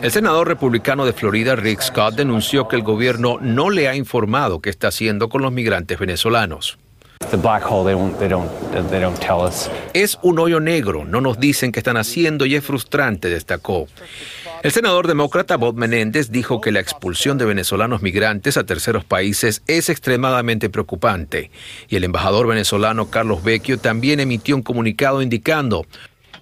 El 0.00 0.10
senador 0.10 0.48
republicano 0.48 1.04
de 1.04 1.12
Florida, 1.12 1.56
Rick 1.56 1.82
Scott, 1.82 2.14
denunció 2.14 2.68
que 2.68 2.76
el 2.76 2.82
gobierno 2.82 3.38
no 3.40 3.68
le 3.68 3.88
ha 3.88 3.96
informado 3.96 4.60
qué 4.60 4.70
está 4.70 4.88
haciendo 4.88 5.28
con 5.28 5.42
los 5.42 5.52
migrantes 5.52 5.98
venezolanos. 5.98 6.78
Es 9.94 10.18
un 10.22 10.40
hoyo 10.40 10.58
negro, 10.58 11.04
no 11.04 11.20
nos 11.20 11.38
dicen 11.38 11.70
qué 11.70 11.78
están 11.78 11.96
haciendo 11.96 12.44
y 12.44 12.56
es 12.56 12.64
frustrante, 12.64 13.28
destacó. 13.28 13.86
El 14.64 14.72
senador 14.72 15.06
demócrata 15.06 15.56
Bob 15.56 15.76
Menéndez 15.76 16.30
dijo 16.30 16.60
que 16.60 16.72
la 16.72 16.80
expulsión 16.80 17.38
de 17.38 17.44
venezolanos 17.44 18.02
migrantes 18.02 18.56
a 18.56 18.64
terceros 18.64 19.04
países 19.04 19.62
es 19.68 19.88
extremadamente 19.88 20.70
preocupante 20.70 21.50
y 21.88 21.96
el 21.96 22.04
embajador 22.04 22.48
venezolano 22.48 23.10
Carlos 23.10 23.44
Vecchio 23.44 23.78
también 23.78 24.18
emitió 24.18 24.56
un 24.56 24.62
comunicado 24.62 25.22
indicando 25.22 25.86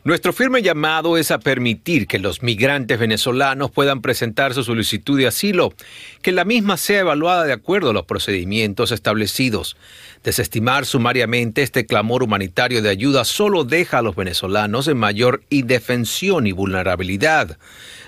nuestro 0.08 0.32
firme 0.32 0.62
llamado 0.62 1.18
es 1.18 1.30
a 1.30 1.38
permitir 1.38 2.06
que 2.06 2.18
los 2.18 2.42
migrantes 2.42 2.98
venezolanos 2.98 3.70
puedan 3.70 4.00
presentar 4.00 4.54
su 4.54 4.64
solicitud 4.64 5.18
de 5.18 5.26
asilo, 5.26 5.74
que 6.22 6.32
la 6.32 6.46
misma 6.46 6.78
sea 6.78 7.00
evaluada 7.00 7.44
de 7.44 7.52
acuerdo 7.52 7.90
a 7.90 7.92
los 7.92 8.06
procedimientos 8.06 8.90
establecidos. 8.90 9.76
Desestimar 10.24 10.86
sumariamente 10.86 11.62
este 11.62 11.84
clamor 11.84 12.22
humanitario 12.22 12.80
de 12.80 12.88
ayuda 12.88 13.26
solo 13.26 13.64
deja 13.64 13.98
a 13.98 14.02
los 14.02 14.16
venezolanos 14.16 14.88
en 14.88 14.96
mayor 14.96 15.42
indefensión 15.50 16.46
y 16.46 16.52
vulnerabilidad. 16.52 17.58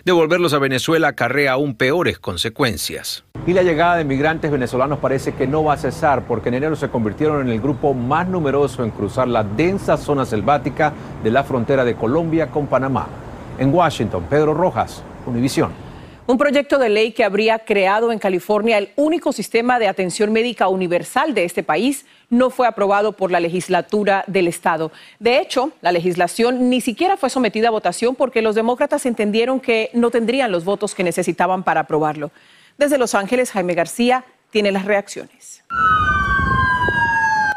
Devolverlos 0.04 0.54
a 0.54 0.58
Venezuela 0.58 1.08
acarrea 1.08 1.52
aún 1.52 1.74
peores 1.74 2.18
consecuencias. 2.18 3.22
Y 3.46 3.52
la 3.52 3.62
llegada 3.62 3.96
de 3.96 4.04
migrantes 4.04 4.50
venezolanos 4.50 4.98
parece 4.98 5.34
que 5.34 5.46
no 5.46 5.62
va 5.62 5.74
a 5.74 5.76
cesar 5.76 6.22
porque 6.26 6.48
en 6.48 6.54
enero 6.54 6.74
se 6.74 6.88
convirtieron 6.88 7.42
en 7.42 7.52
el 7.52 7.60
grupo 7.60 7.92
más 7.92 8.26
numeroso 8.26 8.82
en 8.82 8.92
cruzar 8.92 9.28
la 9.28 9.44
densa 9.44 9.98
zona 9.98 10.24
selvática 10.24 10.94
de 11.22 11.30
la 11.30 11.44
frontera 11.44 11.84
de 11.84 11.96
Colombia 11.96 12.46
con 12.46 12.66
Panamá. 12.66 13.08
En 13.58 13.74
Washington, 13.74 14.24
Pedro 14.30 14.54
Rojas, 14.54 15.02
Univisión. 15.26 15.89
Un 16.30 16.38
proyecto 16.38 16.78
de 16.78 16.90
ley 16.90 17.10
que 17.10 17.24
habría 17.24 17.58
creado 17.58 18.12
en 18.12 18.20
California 18.20 18.78
el 18.78 18.90
único 18.94 19.32
sistema 19.32 19.80
de 19.80 19.88
atención 19.88 20.32
médica 20.32 20.68
universal 20.68 21.34
de 21.34 21.42
este 21.42 21.64
país 21.64 22.06
no 22.28 22.50
fue 22.50 22.68
aprobado 22.68 23.10
por 23.10 23.32
la 23.32 23.40
legislatura 23.40 24.22
del 24.28 24.46
Estado. 24.46 24.92
De 25.18 25.40
hecho, 25.40 25.72
la 25.80 25.90
legislación 25.90 26.70
ni 26.70 26.80
siquiera 26.80 27.16
fue 27.16 27.30
sometida 27.30 27.66
a 27.66 27.72
votación 27.72 28.14
porque 28.14 28.42
los 28.42 28.54
demócratas 28.54 29.06
entendieron 29.06 29.58
que 29.58 29.90
no 29.92 30.12
tendrían 30.12 30.52
los 30.52 30.64
votos 30.64 30.94
que 30.94 31.02
necesitaban 31.02 31.64
para 31.64 31.80
aprobarlo. 31.80 32.30
Desde 32.78 32.96
Los 32.96 33.16
Ángeles, 33.16 33.50
Jaime 33.50 33.74
García 33.74 34.24
tiene 34.52 34.70
las 34.70 34.84
reacciones. 34.84 35.64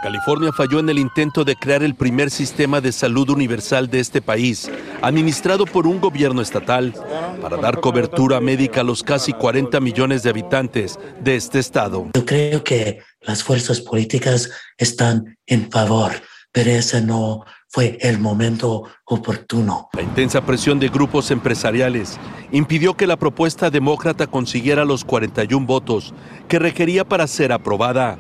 California 0.04 0.52
falló 0.52 0.80
en 0.80 0.90
el 0.90 1.00
intento 1.00 1.46
de 1.46 1.56
crear 1.56 1.82
el 1.82 1.96
primer 1.96 2.30
sistema 2.30 2.82
de 2.82 2.92
salud 2.92 3.30
universal 3.30 3.90
de 3.90 4.02
este 4.02 4.22
país, 4.22 4.70
administrado 5.02 5.66
por 5.66 5.88
un 5.88 6.02
gobierno 6.02 6.42
estatal, 6.42 6.94
para 7.42 7.56
dar 7.56 7.80
cobertura 7.80 8.42
médica 8.42 8.82
a 8.82 8.84
los 8.84 9.02
casi 9.02 9.32
40 9.32 9.80
millones 9.80 10.22
de 10.22 10.30
habitantes 10.30 11.00
de 11.22 11.38
este 11.38 11.60
estado. 11.60 12.10
Yo 12.14 12.26
creo 12.26 12.66
que 12.66 13.00
las 13.22 13.44
fuerzas 13.44 13.80
políticas 13.80 14.52
están 14.78 15.38
en 15.48 15.72
favor, 15.72 16.12
pero 16.52 16.72
ese 16.72 17.02
no 17.02 17.46
fue 17.70 17.98
el 18.02 18.20
momento 18.20 18.84
oportuno. 19.06 19.88
La 19.94 20.02
intensa 20.02 20.46
presión 20.46 20.82
de 20.82 20.90
grupos 20.90 21.32
empresariales 21.32 22.20
impidió 22.52 22.98
que 22.98 23.08
la 23.08 23.16
propuesta 23.16 23.70
demócrata 23.70 24.28
consiguiera 24.28 24.84
los 24.84 25.06
41 25.06 25.66
votos 25.66 26.14
que 26.50 26.60
requería 26.60 27.06
para 27.06 27.26
ser 27.26 27.54
aprobada 27.54 28.18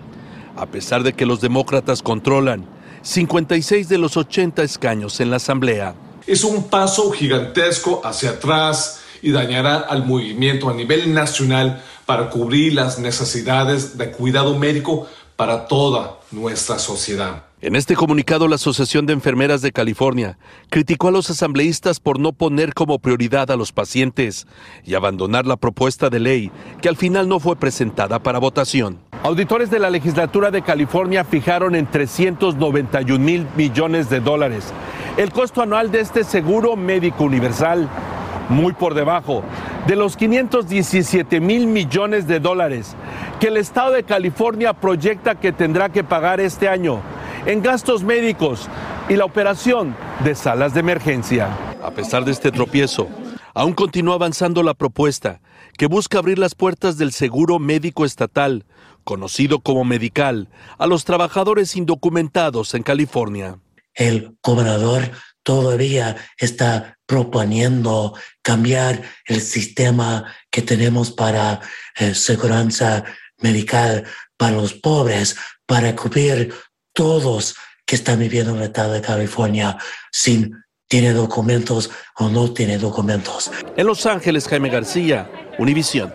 a 0.55 0.65
pesar 0.65 1.03
de 1.03 1.13
que 1.13 1.25
los 1.25 1.41
demócratas 1.41 2.01
controlan 2.01 2.65
56 3.01 3.89
de 3.89 3.97
los 3.97 4.17
80 4.17 4.63
escaños 4.63 5.19
en 5.19 5.29
la 5.29 5.37
Asamblea. 5.37 5.95
Es 6.25 6.43
un 6.43 6.69
paso 6.69 7.11
gigantesco 7.11 8.01
hacia 8.03 8.31
atrás 8.31 9.01
y 9.21 9.31
dañará 9.31 9.77
al 9.77 10.05
movimiento 10.05 10.69
a 10.69 10.73
nivel 10.73 11.13
nacional 11.13 11.83
para 12.05 12.29
cubrir 12.29 12.73
las 12.73 12.99
necesidades 12.99 13.97
de 13.97 14.11
cuidado 14.11 14.57
médico 14.57 15.07
para 15.35 15.67
toda 15.67 16.19
nuestra 16.31 16.79
sociedad. 16.79 17.43
En 17.61 17.75
este 17.75 17.95
comunicado, 17.95 18.49
la 18.49 18.55
Asociación 18.55 19.05
de 19.05 19.13
Enfermeras 19.13 19.61
de 19.61 19.71
California 19.71 20.37
criticó 20.69 21.07
a 21.07 21.11
los 21.11 21.29
asambleístas 21.29 22.01
por 22.01 22.19
no 22.19 22.33
poner 22.33 22.73
como 22.73 22.99
prioridad 22.99 23.49
a 23.51 23.55
los 23.55 23.71
pacientes 23.71 24.47
y 24.83 24.95
abandonar 24.95 25.47
la 25.47 25.55
propuesta 25.55 26.09
de 26.09 26.19
ley 26.19 26.51
que 26.81 26.89
al 26.89 26.97
final 26.97 27.29
no 27.29 27.39
fue 27.39 27.55
presentada 27.55 28.21
para 28.21 28.39
votación. 28.39 28.99
Auditores 29.23 29.71
de 29.71 29.79
la 29.79 29.89
legislatura 29.89 30.51
de 30.51 30.63
California 30.63 31.23
fijaron 31.23 31.75
en 31.75 31.85
391 31.89 33.23
mil 33.23 33.47
millones 33.55 34.09
de 34.09 34.19
dólares 34.19 34.73
el 35.15 35.31
costo 35.31 35.61
anual 35.61 35.91
de 35.91 36.01
este 36.01 36.25
seguro 36.25 36.75
médico 36.75 37.23
universal, 37.23 37.87
muy 38.49 38.73
por 38.73 38.95
debajo 38.95 39.41
de 39.87 39.95
los 39.95 40.17
517 40.17 41.39
mil 41.39 41.67
millones 41.67 42.27
de 42.27 42.41
dólares 42.41 42.97
que 43.39 43.47
el 43.47 43.55
estado 43.55 43.93
de 43.93 44.03
California 44.03 44.73
proyecta 44.73 45.35
que 45.35 45.53
tendrá 45.53 45.87
que 45.87 46.03
pagar 46.03 46.41
este 46.41 46.67
año 46.67 46.99
en 47.45 47.61
gastos 47.61 48.03
médicos 48.03 48.67
y 49.07 49.15
la 49.15 49.23
operación 49.23 49.95
de 50.25 50.35
salas 50.35 50.73
de 50.73 50.81
emergencia. 50.81 51.47
A 51.81 51.91
pesar 51.91 52.25
de 52.25 52.31
este 52.31 52.51
tropiezo, 52.51 53.07
aún 53.53 53.71
continúa 53.71 54.15
avanzando 54.15 54.63
la 54.63 54.73
propuesta 54.73 55.39
que 55.77 55.87
busca 55.87 56.19
abrir 56.19 56.39
las 56.39 56.55
puertas 56.55 56.97
del 56.97 57.11
seguro 57.11 57.59
médico 57.59 58.05
estatal, 58.05 58.65
conocido 59.03 59.59
como 59.59 59.83
Medical, 59.83 60.49
a 60.77 60.87
los 60.87 61.05
trabajadores 61.05 61.75
indocumentados 61.75 62.73
en 62.73 62.83
California. 62.83 63.59
El 63.93 64.37
gobernador 64.41 65.11
todavía 65.43 66.15
está 66.37 66.97
proponiendo 67.05 68.15
cambiar 68.41 69.03
el 69.25 69.41
sistema 69.41 70.33
que 70.49 70.61
tenemos 70.61 71.11
para 71.11 71.59
eh, 71.99 72.15
seguridad 72.15 73.05
medical 73.39 74.05
para 74.37 74.55
los 74.55 74.73
pobres, 74.73 75.35
para 75.65 75.95
cubrir 75.95 76.53
todos 76.93 77.55
que 77.85 77.95
están 77.95 78.19
viviendo 78.19 78.51
en 78.51 78.57
el 78.57 78.63
estado 78.63 78.93
de 78.93 79.01
California 79.01 79.77
sin 80.11 80.63
tiene 80.87 81.13
documentos 81.13 81.89
o 82.17 82.29
no 82.29 82.53
tiene 82.53 82.77
documentos. 82.77 83.51
En 83.75 83.87
Los 83.87 84.05
Ángeles, 84.05 84.47
Jaime 84.47 84.69
García, 84.69 85.29
Univisión. 85.57 86.13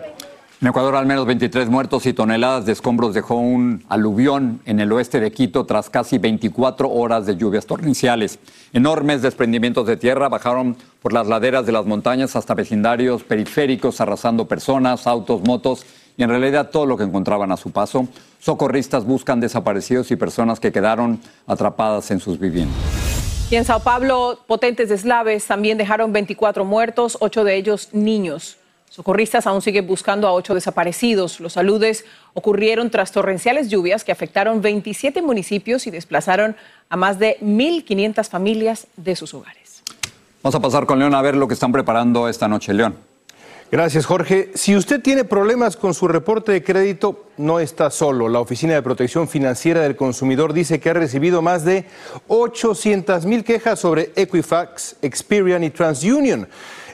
En 0.61 0.67
Ecuador, 0.67 0.97
al 0.97 1.05
menos 1.05 1.25
23 1.25 1.69
muertos 1.69 2.05
y 2.05 2.11
toneladas 2.11 2.65
de 2.65 2.73
escombros 2.73 3.13
dejó 3.13 3.35
un 3.35 3.85
aluvión 3.87 4.59
en 4.65 4.81
el 4.81 4.91
oeste 4.91 5.21
de 5.21 5.31
Quito 5.31 5.65
tras 5.65 5.89
casi 5.89 6.17
24 6.17 6.89
horas 6.89 7.25
de 7.25 7.37
lluvias 7.37 7.65
torrenciales. 7.65 8.39
Enormes 8.73 9.21
desprendimientos 9.21 9.87
de 9.87 9.95
tierra 9.95 10.27
bajaron 10.27 10.75
por 11.01 11.13
las 11.13 11.27
laderas 11.27 11.65
de 11.65 11.71
las 11.71 11.85
montañas 11.85 12.35
hasta 12.35 12.55
vecindarios 12.55 13.23
periféricos, 13.23 14.01
arrasando 14.01 14.49
personas, 14.49 15.07
autos, 15.07 15.41
motos 15.45 15.85
y 16.17 16.23
en 16.23 16.29
realidad 16.29 16.71
todo 16.71 16.85
lo 16.85 16.97
que 16.97 17.05
encontraban 17.05 17.53
a 17.53 17.57
su 17.57 17.71
paso. 17.71 18.09
Socorristas 18.39 19.05
buscan 19.05 19.39
desaparecidos 19.39 20.11
y 20.11 20.17
personas 20.17 20.59
que 20.59 20.73
quedaron 20.73 21.21
atrapadas 21.47 22.11
en 22.11 22.19
sus 22.19 22.37
viviendas. 22.37 22.75
Y 23.49 23.55
en 23.55 23.63
Sao 23.63 23.79
Paulo, 23.79 24.39
potentes 24.45 24.89
deslaves 24.89 25.47
también 25.47 25.77
dejaron 25.77 26.11
24 26.11 26.65
muertos, 26.65 27.17
ocho 27.21 27.45
de 27.45 27.55
ellos 27.55 27.93
niños. 27.93 28.58
Socorristas 28.89 29.45
aún 29.45 29.61
siguen 29.61 29.85
buscando 29.85 30.27
a 30.27 30.33
ocho 30.33 30.55
desaparecidos. 30.55 31.39
Los 31.39 31.53
saludes 31.53 32.05
ocurrieron 32.33 32.89
tras 32.89 33.11
torrenciales 33.11 33.69
lluvias 33.69 34.03
que 34.03 34.11
afectaron 34.11 34.61
27 34.61 35.21
municipios 35.21 35.85
y 35.85 35.91
desplazaron 35.91 36.55
a 36.89 36.97
más 36.97 37.19
de 37.19 37.37
1.500 37.41 38.27
familias 38.27 38.87
de 38.97 39.15
sus 39.15 39.33
hogares. 39.35 39.83
Vamos 40.41 40.55
a 40.55 40.59
pasar 40.59 40.87
con 40.87 40.97
León 40.97 41.13
a 41.13 41.21
ver 41.21 41.35
lo 41.35 41.47
que 41.47 41.53
están 41.53 41.71
preparando 41.71 42.27
esta 42.27 42.47
noche, 42.47 42.73
León. 42.73 42.95
Gracias, 43.71 44.07
Jorge. 44.07 44.49
Si 44.55 44.75
usted 44.75 44.99
tiene 44.99 45.23
problemas 45.23 45.77
con 45.77 45.93
su 45.93 46.07
reporte 46.07 46.51
de 46.51 46.63
crédito, 46.63 47.25
no 47.37 47.59
está 47.59 47.91
solo. 47.91 48.27
La 48.27 48.39
Oficina 48.39 48.73
de 48.73 48.81
Protección 48.81 49.27
Financiera 49.27 49.81
del 49.81 49.95
Consumidor 49.95 50.53
dice 50.53 50.79
que 50.79 50.89
ha 50.89 50.93
recibido 50.93 51.43
más 51.43 51.65
de 51.65 51.85
800 52.29 53.27
mil 53.27 53.43
quejas 53.43 53.79
sobre 53.79 54.11
Equifax, 54.15 54.95
Experian 55.03 55.63
y 55.63 55.69
TransUnion. 55.69 56.47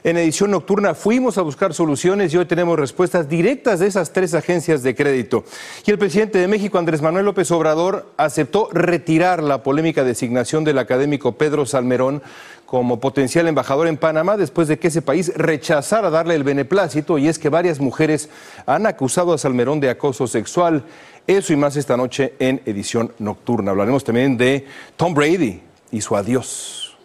En 0.06 0.16
edición 0.16 0.52
nocturna 0.52 0.94
fuimos 0.94 1.36
a 1.36 1.42
buscar 1.42 1.74
soluciones 1.74 2.32
y 2.32 2.36
hoy 2.36 2.46
tenemos 2.46 2.78
respuestas 2.78 3.28
directas 3.28 3.80
de 3.80 3.88
esas 3.88 4.12
tres 4.12 4.34
agencias 4.34 4.84
de 4.84 4.94
crédito. 4.94 5.42
Y 5.84 5.90
el 5.90 5.98
presidente 5.98 6.38
de 6.38 6.46
México, 6.46 6.78
Andrés 6.78 7.02
Manuel 7.02 7.24
López 7.24 7.50
Obrador, 7.50 8.06
aceptó 8.16 8.68
retirar 8.70 9.42
la 9.42 9.64
polémica 9.64 10.04
designación 10.04 10.62
del 10.62 10.78
académico 10.78 11.32
Pedro 11.32 11.66
Salmerón 11.66 12.22
como 12.66 13.00
potencial 13.00 13.48
embajador 13.48 13.88
en 13.88 13.96
Panamá 13.96 14.36
después 14.36 14.68
de 14.68 14.78
que 14.78 14.86
ese 14.88 15.02
país 15.02 15.32
rechazara 15.34 16.08
darle 16.08 16.36
el 16.36 16.44
beneplácito 16.44 17.18
y 17.18 17.26
es 17.26 17.40
que 17.40 17.48
varias 17.48 17.80
mujeres 17.80 18.28
han 18.64 18.86
acusado 18.86 19.32
a 19.32 19.38
Salmerón 19.38 19.80
de 19.80 19.90
acoso 19.90 20.28
sexual. 20.28 20.84
Eso 21.26 21.52
y 21.52 21.56
más 21.56 21.74
esta 21.74 21.96
noche 21.96 22.34
en 22.38 22.62
edición 22.64 23.12
nocturna. 23.18 23.72
Hablaremos 23.72 24.04
también 24.04 24.36
de 24.36 24.66
Tom 24.96 25.14
Brady 25.14 25.62
y 25.90 26.00
su 26.00 26.14
adiós. 26.14 26.96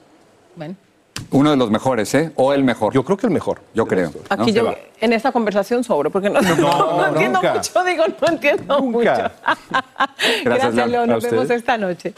Bueno. 0.56 0.91
Uno 1.32 1.52
de 1.52 1.58
los 1.58 1.72
mejores, 1.72 2.14
¿eh? 2.16 2.32
O 2.36 2.54
el 2.54 2.64
mejor. 2.64 2.94
Yo 2.94 3.04
creo 3.04 3.18
que 3.18 3.28
el 3.28 3.34
mejor. 3.34 3.62
Yo 3.74 3.86
creo. 3.86 4.12
Aquí 4.30 4.52
yo, 4.52 4.74
en 5.00 5.14
esta 5.14 5.32
conversación 5.32 5.84
sobro, 5.84 6.10
porque 6.10 6.30
no, 6.32 6.42
no, 6.42 6.56
no, 6.56 6.98
no 6.98 7.08
entiendo 7.08 7.40
nunca. 7.42 7.54
mucho, 7.54 7.84
digo, 7.84 8.04
no 8.22 8.28
entiendo 8.28 8.82
mucho. 8.82 9.12
Gracias. 10.44 10.76
León. 10.76 11.10
A 11.10 11.14
Nos 11.14 11.24
vemos 11.24 11.50
esta 11.50 11.78
noche. 11.78 12.14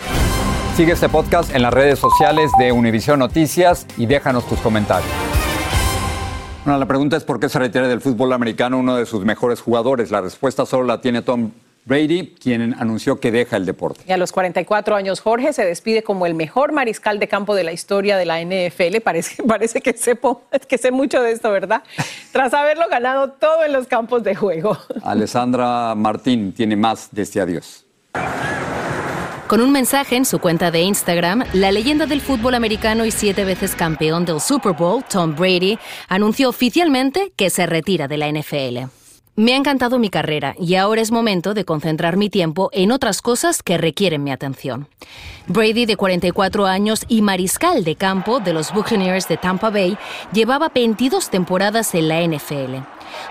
Sigue 0.75 0.93
este 0.93 1.09
podcast 1.09 1.53
en 1.53 1.61
las 1.61 1.73
redes 1.73 1.99
sociales 1.99 2.51
de 2.57 2.71
Univision 2.71 3.19
Noticias 3.19 3.85
y 3.97 4.07
déjanos 4.07 4.47
tus 4.47 4.59
comentarios. 4.59 5.11
Bueno, 6.65 6.79
la 6.79 6.85
pregunta 6.85 7.17
es 7.17 7.23
por 7.23 7.39
qué 7.39 7.49
se 7.49 7.59
retira 7.59 7.87
del 7.87 8.01
fútbol 8.01 8.31
americano 8.33 8.79
uno 8.79 8.95
de 8.95 9.05
sus 9.05 9.25
mejores 9.25 9.61
jugadores. 9.61 10.11
La 10.11 10.21
respuesta 10.21 10.65
solo 10.65 10.85
la 10.85 11.01
tiene 11.01 11.21
Tom 11.21 11.51
Brady, 11.85 12.33
quien 12.41 12.75
anunció 12.79 13.19
que 13.19 13.31
deja 13.31 13.57
el 13.57 13.65
deporte. 13.65 14.01
Y 14.07 14.11
a 14.11 14.17
los 14.17 14.31
44 14.31 14.95
años, 14.95 15.19
Jorge 15.19 15.51
se 15.51 15.65
despide 15.65 16.03
como 16.03 16.25
el 16.25 16.33
mejor 16.33 16.71
mariscal 16.71 17.19
de 17.19 17.27
campo 17.27 17.55
de 17.55 17.63
la 17.63 17.73
historia 17.73 18.17
de 18.17 18.25
la 18.25 18.41
NFL. 18.41 19.01
Parece, 19.03 19.43
parece 19.47 19.81
que, 19.81 19.93
sepo, 19.93 20.43
que 20.67 20.77
sé 20.77 20.91
mucho 20.91 21.21
de 21.21 21.31
esto, 21.31 21.51
¿verdad? 21.51 21.83
Tras 22.31 22.53
haberlo 22.53 22.87
ganado 22.89 23.31
todo 23.31 23.63
en 23.65 23.73
los 23.73 23.87
campos 23.87 24.23
de 24.23 24.35
juego. 24.35 24.77
Alessandra 25.03 25.93
Martín 25.95 26.53
tiene 26.53 26.75
más 26.75 27.09
de 27.11 27.21
este 27.21 27.41
adiós. 27.41 27.85
Con 29.47 29.61
un 29.61 29.71
mensaje 29.71 30.15
en 30.15 30.25
su 30.25 30.39
cuenta 30.39 30.71
de 30.71 30.81
Instagram, 30.81 31.43
la 31.53 31.71
leyenda 31.71 32.05
del 32.05 32.21
fútbol 32.21 32.55
americano 32.55 33.05
y 33.05 33.11
siete 33.11 33.43
veces 33.43 33.75
campeón 33.75 34.25
del 34.25 34.39
Super 34.39 34.73
Bowl, 34.73 35.03
Tom 35.03 35.35
Brady, 35.35 35.77
anunció 36.07 36.49
oficialmente 36.49 37.33
que 37.35 37.49
se 37.49 37.65
retira 37.65 38.07
de 38.07 38.17
la 38.17 38.31
NFL. 38.31 39.02
Me 39.35 39.53
ha 39.53 39.57
encantado 39.57 39.97
mi 39.97 40.09
carrera 40.11 40.53
y 40.59 40.75
ahora 40.75 41.01
es 41.01 41.11
momento 41.11 41.55
de 41.55 41.65
concentrar 41.65 42.17
mi 42.17 42.29
tiempo 42.29 42.69
en 42.71 42.91
otras 42.91 43.23
cosas 43.23 43.63
que 43.63 43.79
requieren 43.79 44.23
mi 44.23 44.31
atención. 44.31 44.87
Brady, 45.47 45.87
de 45.87 45.97
44 45.97 46.67
años 46.67 47.03
y 47.07 47.23
mariscal 47.23 47.83
de 47.83 47.95
campo 47.95 48.39
de 48.39 48.53
los 48.53 48.71
Buccaneers 48.71 49.27
de 49.27 49.37
Tampa 49.37 49.71
Bay, 49.71 49.97
llevaba 50.33 50.69
22 50.69 51.31
temporadas 51.31 51.95
en 51.95 52.09
la 52.09 52.21
NFL. 52.21 52.75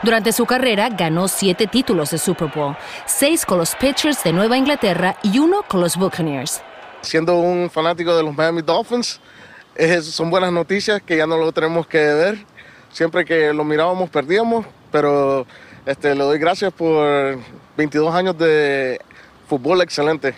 Durante 0.03 0.33
su 0.33 0.45
carrera 0.45 0.89
ganó 0.89 1.29
siete 1.29 1.69
títulos 1.69 2.11
de 2.11 2.19
Super 2.19 2.49
Bowl, 2.53 2.77
seis 3.07 3.47
con 3.47 3.59
los 3.59 3.77
Pitchers 3.77 4.25
de 4.25 4.33
Nueva 4.33 4.57
Inglaterra 4.59 5.17
y 5.23 5.39
uno 5.39 5.63
con 5.69 5.81
los 5.81 5.97
Buccaneers. 5.97 6.63
Siendo 7.03 7.37
un 7.39 7.71
fanático 7.71 8.17
de 8.17 8.25
los 8.25 8.35
Miami 8.37 8.63
Dolphins, 8.63 9.21
es- 9.77 10.07
son 10.07 10.31
buenas 10.31 10.51
noticias 10.53 11.01
que 11.01 11.17
ya 11.17 11.29
no 11.29 11.37
lo 11.37 11.53
tenemos 11.53 11.87
que 11.87 11.99
ver. 11.99 12.45
Siempre 12.91 13.25
que 13.25 13.53
lo 13.53 13.63
mirábamos 13.65 14.11
perdíamos, 14.11 14.67
pero 14.91 15.47
este, 15.87 16.15
le 16.15 16.25
doy 16.25 16.39
gracias 16.39 16.73
por 16.73 17.39
22 17.77 18.15
años 18.15 18.39
de 18.39 19.01
fútbol 19.49 19.83
excelente. 19.83 20.35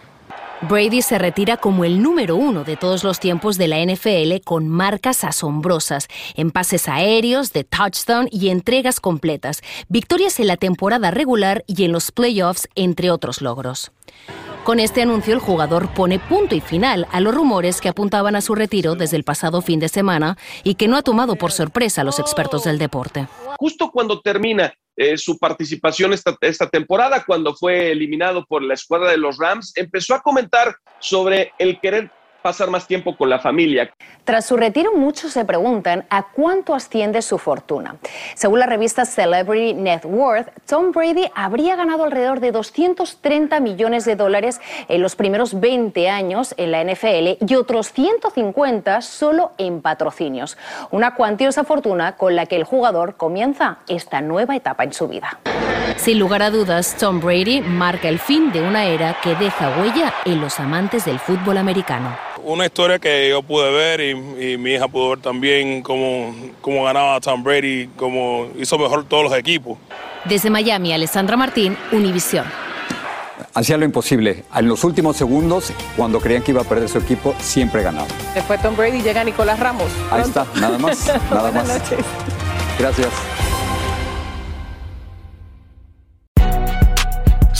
Brady 0.63 1.03
se 1.03 1.19
retira 1.19 1.59
como 1.59 1.85
el 1.85 2.03
número 2.03 2.37
uno 2.37 2.65
de 2.65 2.77
todos 2.77 3.05
los 3.05 3.21
tiempos 3.21 3.59
de 3.59 3.69
la 3.69 3.85
NFL 3.85 4.43
con 4.45 4.69
marcas 4.69 5.23
asombrosas 5.25 6.09
en 6.37 6.51
pases 6.51 6.89
aéreos, 6.89 7.53
de 7.53 7.65
touchdown 7.65 8.29
y 8.31 8.49
entregas 8.49 9.01
completas, 9.01 9.61
victorias 9.89 10.41
en 10.41 10.47
la 10.47 10.57
temporada 10.57 11.11
regular 11.11 11.65
y 11.67 11.85
en 11.85 11.93
los 11.93 12.13
playoffs, 12.13 12.69
entre 12.77 13.11
otros 13.11 13.43
logros. 13.43 13.93
Con 14.63 14.81
este 14.81 15.03
anuncio, 15.03 15.35
el 15.35 15.41
jugador 15.41 15.93
pone 15.93 16.19
punto 16.19 16.55
y 16.55 16.61
final 16.63 17.07
a 17.13 17.21
los 17.21 17.35
rumores 17.35 17.83
que 17.83 17.91
apuntaban 17.91 18.35
a 18.35 18.41
su 18.41 18.55
retiro 18.55 18.95
desde 18.95 19.19
el 19.19 19.25
pasado 19.25 19.61
fin 19.61 19.79
de 19.79 19.91
semana 19.91 20.39
y 20.63 20.77
que 20.77 20.89
no 20.89 20.97
ha 20.97 21.03
tomado 21.03 21.37
por 21.37 21.53
sorpresa 21.53 22.01
a 22.01 22.05
los 22.05 22.19
expertos 22.19 22.65
del 22.65 22.79
deporte. 22.79 23.29
justo 23.59 23.91
cuando 23.91 24.21
termina 24.21 24.73
eh, 24.97 25.19
su 25.19 25.39
participación 25.39 26.13
esta, 26.13 26.37
esta 26.41 26.69
temporada, 26.69 27.25
cuando 27.25 27.55
fue 27.55 27.91
eliminado 27.91 28.45
por 28.47 28.63
la 28.63 28.75
escuadra 28.75 29.11
de 29.11 29.17
los 29.17 29.39
Rams, 29.39 29.73
empezó 29.77 30.15
a 30.15 30.23
comentar 30.23 30.77
sobre 31.01 31.53
el 31.59 31.81
querer 31.81 32.11
pasar 32.45 32.69
más 32.69 32.87
tiempo 32.87 33.17
con 33.17 33.31
la 33.31 33.39
familia. 33.39 33.91
Tras 34.25 34.45
su 34.45 34.59
retiro, 34.59 34.93
muchos 34.95 35.33
se 35.33 35.47
preguntan 35.47 36.05
a 36.11 36.25
cuánto 36.25 36.75
asciende 36.75 37.23
su 37.23 37.39
fortuna. 37.39 37.97
Según 38.35 38.59
la 38.59 38.67
revista 38.67 39.07
Celebrity 39.07 39.73
Net 39.73 40.05
Worth, 40.05 40.51
Tom 40.67 40.93
Brady 40.93 41.25
habría 41.35 41.75
ganado 41.75 42.05
alrededor 42.05 42.41
de 42.41 42.53
230 42.53 43.61
millones 43.61 44.05
de 44.05 44.17
dólares 44.17 44.61
en 44.89 45.01
los 45.01 45.17
primeros 45.17 45.59
20 45.59 46.11
años 46.11 46.55
en 46.59 46.71
la 46.71 46.85
NFL 46.85 47.43
y 47.51 47.55
otros 47.55 47.93
150 47.93 49.01
solo 49.01 49.53
en 49.57 49.81
patrocinios. 49.81 50.59
Una 50.91 51.15
cuantiosa 51.15 51.65
fortuna 51.65 52.17
con 52.19 52.37
la 52.37 52.45
que 52.45 52.57
el 52.57 52.65
jugador 52.65 53.17
comienza 53.17 53.79
esta 53.89 54.21
nueva 54.21 54.55
etapa 54.55 54.85
en 54.85 54.93
su 54.93 55.09
vida. 55.09 55.41
Sin 55.97 56.19
lugar 56.19 56.43
a 56.43 56.51
dudas, 56.51 56.95
Tom 56.99 57.21
Brady 57.21 57.63
marca 57.63 58.11
el 58.11 58.19
fin 58.19 58.53
de 58.53 58.61
una 58.61 58.85
era 58.85 59.17
que 59.23 59.35
deja 59.37 59.81
huella 59.81 60.13
en 60.27 60.43
los 60.43 60.61
amantes 60.61 61.07
del 61.07 61.19
fútbol 61.19 61.57
americano. 61.57 62.34
Una 62.45 62.67
historia 62.67 62.99
que 62.99 63.31
yo 63.31 63.43
pude 63.43 63.71
ver 63.73 64.01
y, 64.01 64.11
y 64.53 64.59
mi 64.59 64.73
hija 64.75 64.87
pudo 64.87 65.11
ver 65.11 65.21
también 65.21 65.83
cómo, 65.83 66.35
cómo 66.61 66.85
ganaba 66.85 67.19
Tom 67.21 67.43
Brady, 67.43 67.89
cómo 67.97 68.49
hizo 68.59 68.79
mejor 68.79 69.05
todos 69.07 69.25
los 69.25 69.35
equipos. 69.35 69.79
Desde 70.27 70.51
Miami, 70.51 70.93
Alessandra 70.93 71.37
Martín, 71.37 71.77
Univisión. 71.93 72.45
Hacía 73.55 73.77
lo 73.77 73.85
imposible. 73.85 74.45
En 74.55 74.69
los 74.69 74.85
últimos 74.85 75.17
segundos, 75.17 75.73
cuando 75.97 76.21
creían 76.21 76.43
que 76.43 76.51
iba 76.51 76.61
a 76.61 76.65
perder 76.65 76.89
su 76.89 76.99
equipo, 76.99 77.35
siempre 77.39 77.83
ganaba. 77.83 78.07
Fue 78.47 78.59
Tom 78.59 78.77
Brady, 78.77 79.01
llega 79.01 79.25
Nicolás 79.25 79.59
Ramos. 79.59 79.91
Ahí 80.11 80.23
está, 80.23 80.47
nada 80.61 80.77
más, 80.79 81.07
nada 81.31 81.51
Buenas 81.51 81.67
más. 81.69 81.79
noches. 81.91 82.05
Gracias. 82.79 83.09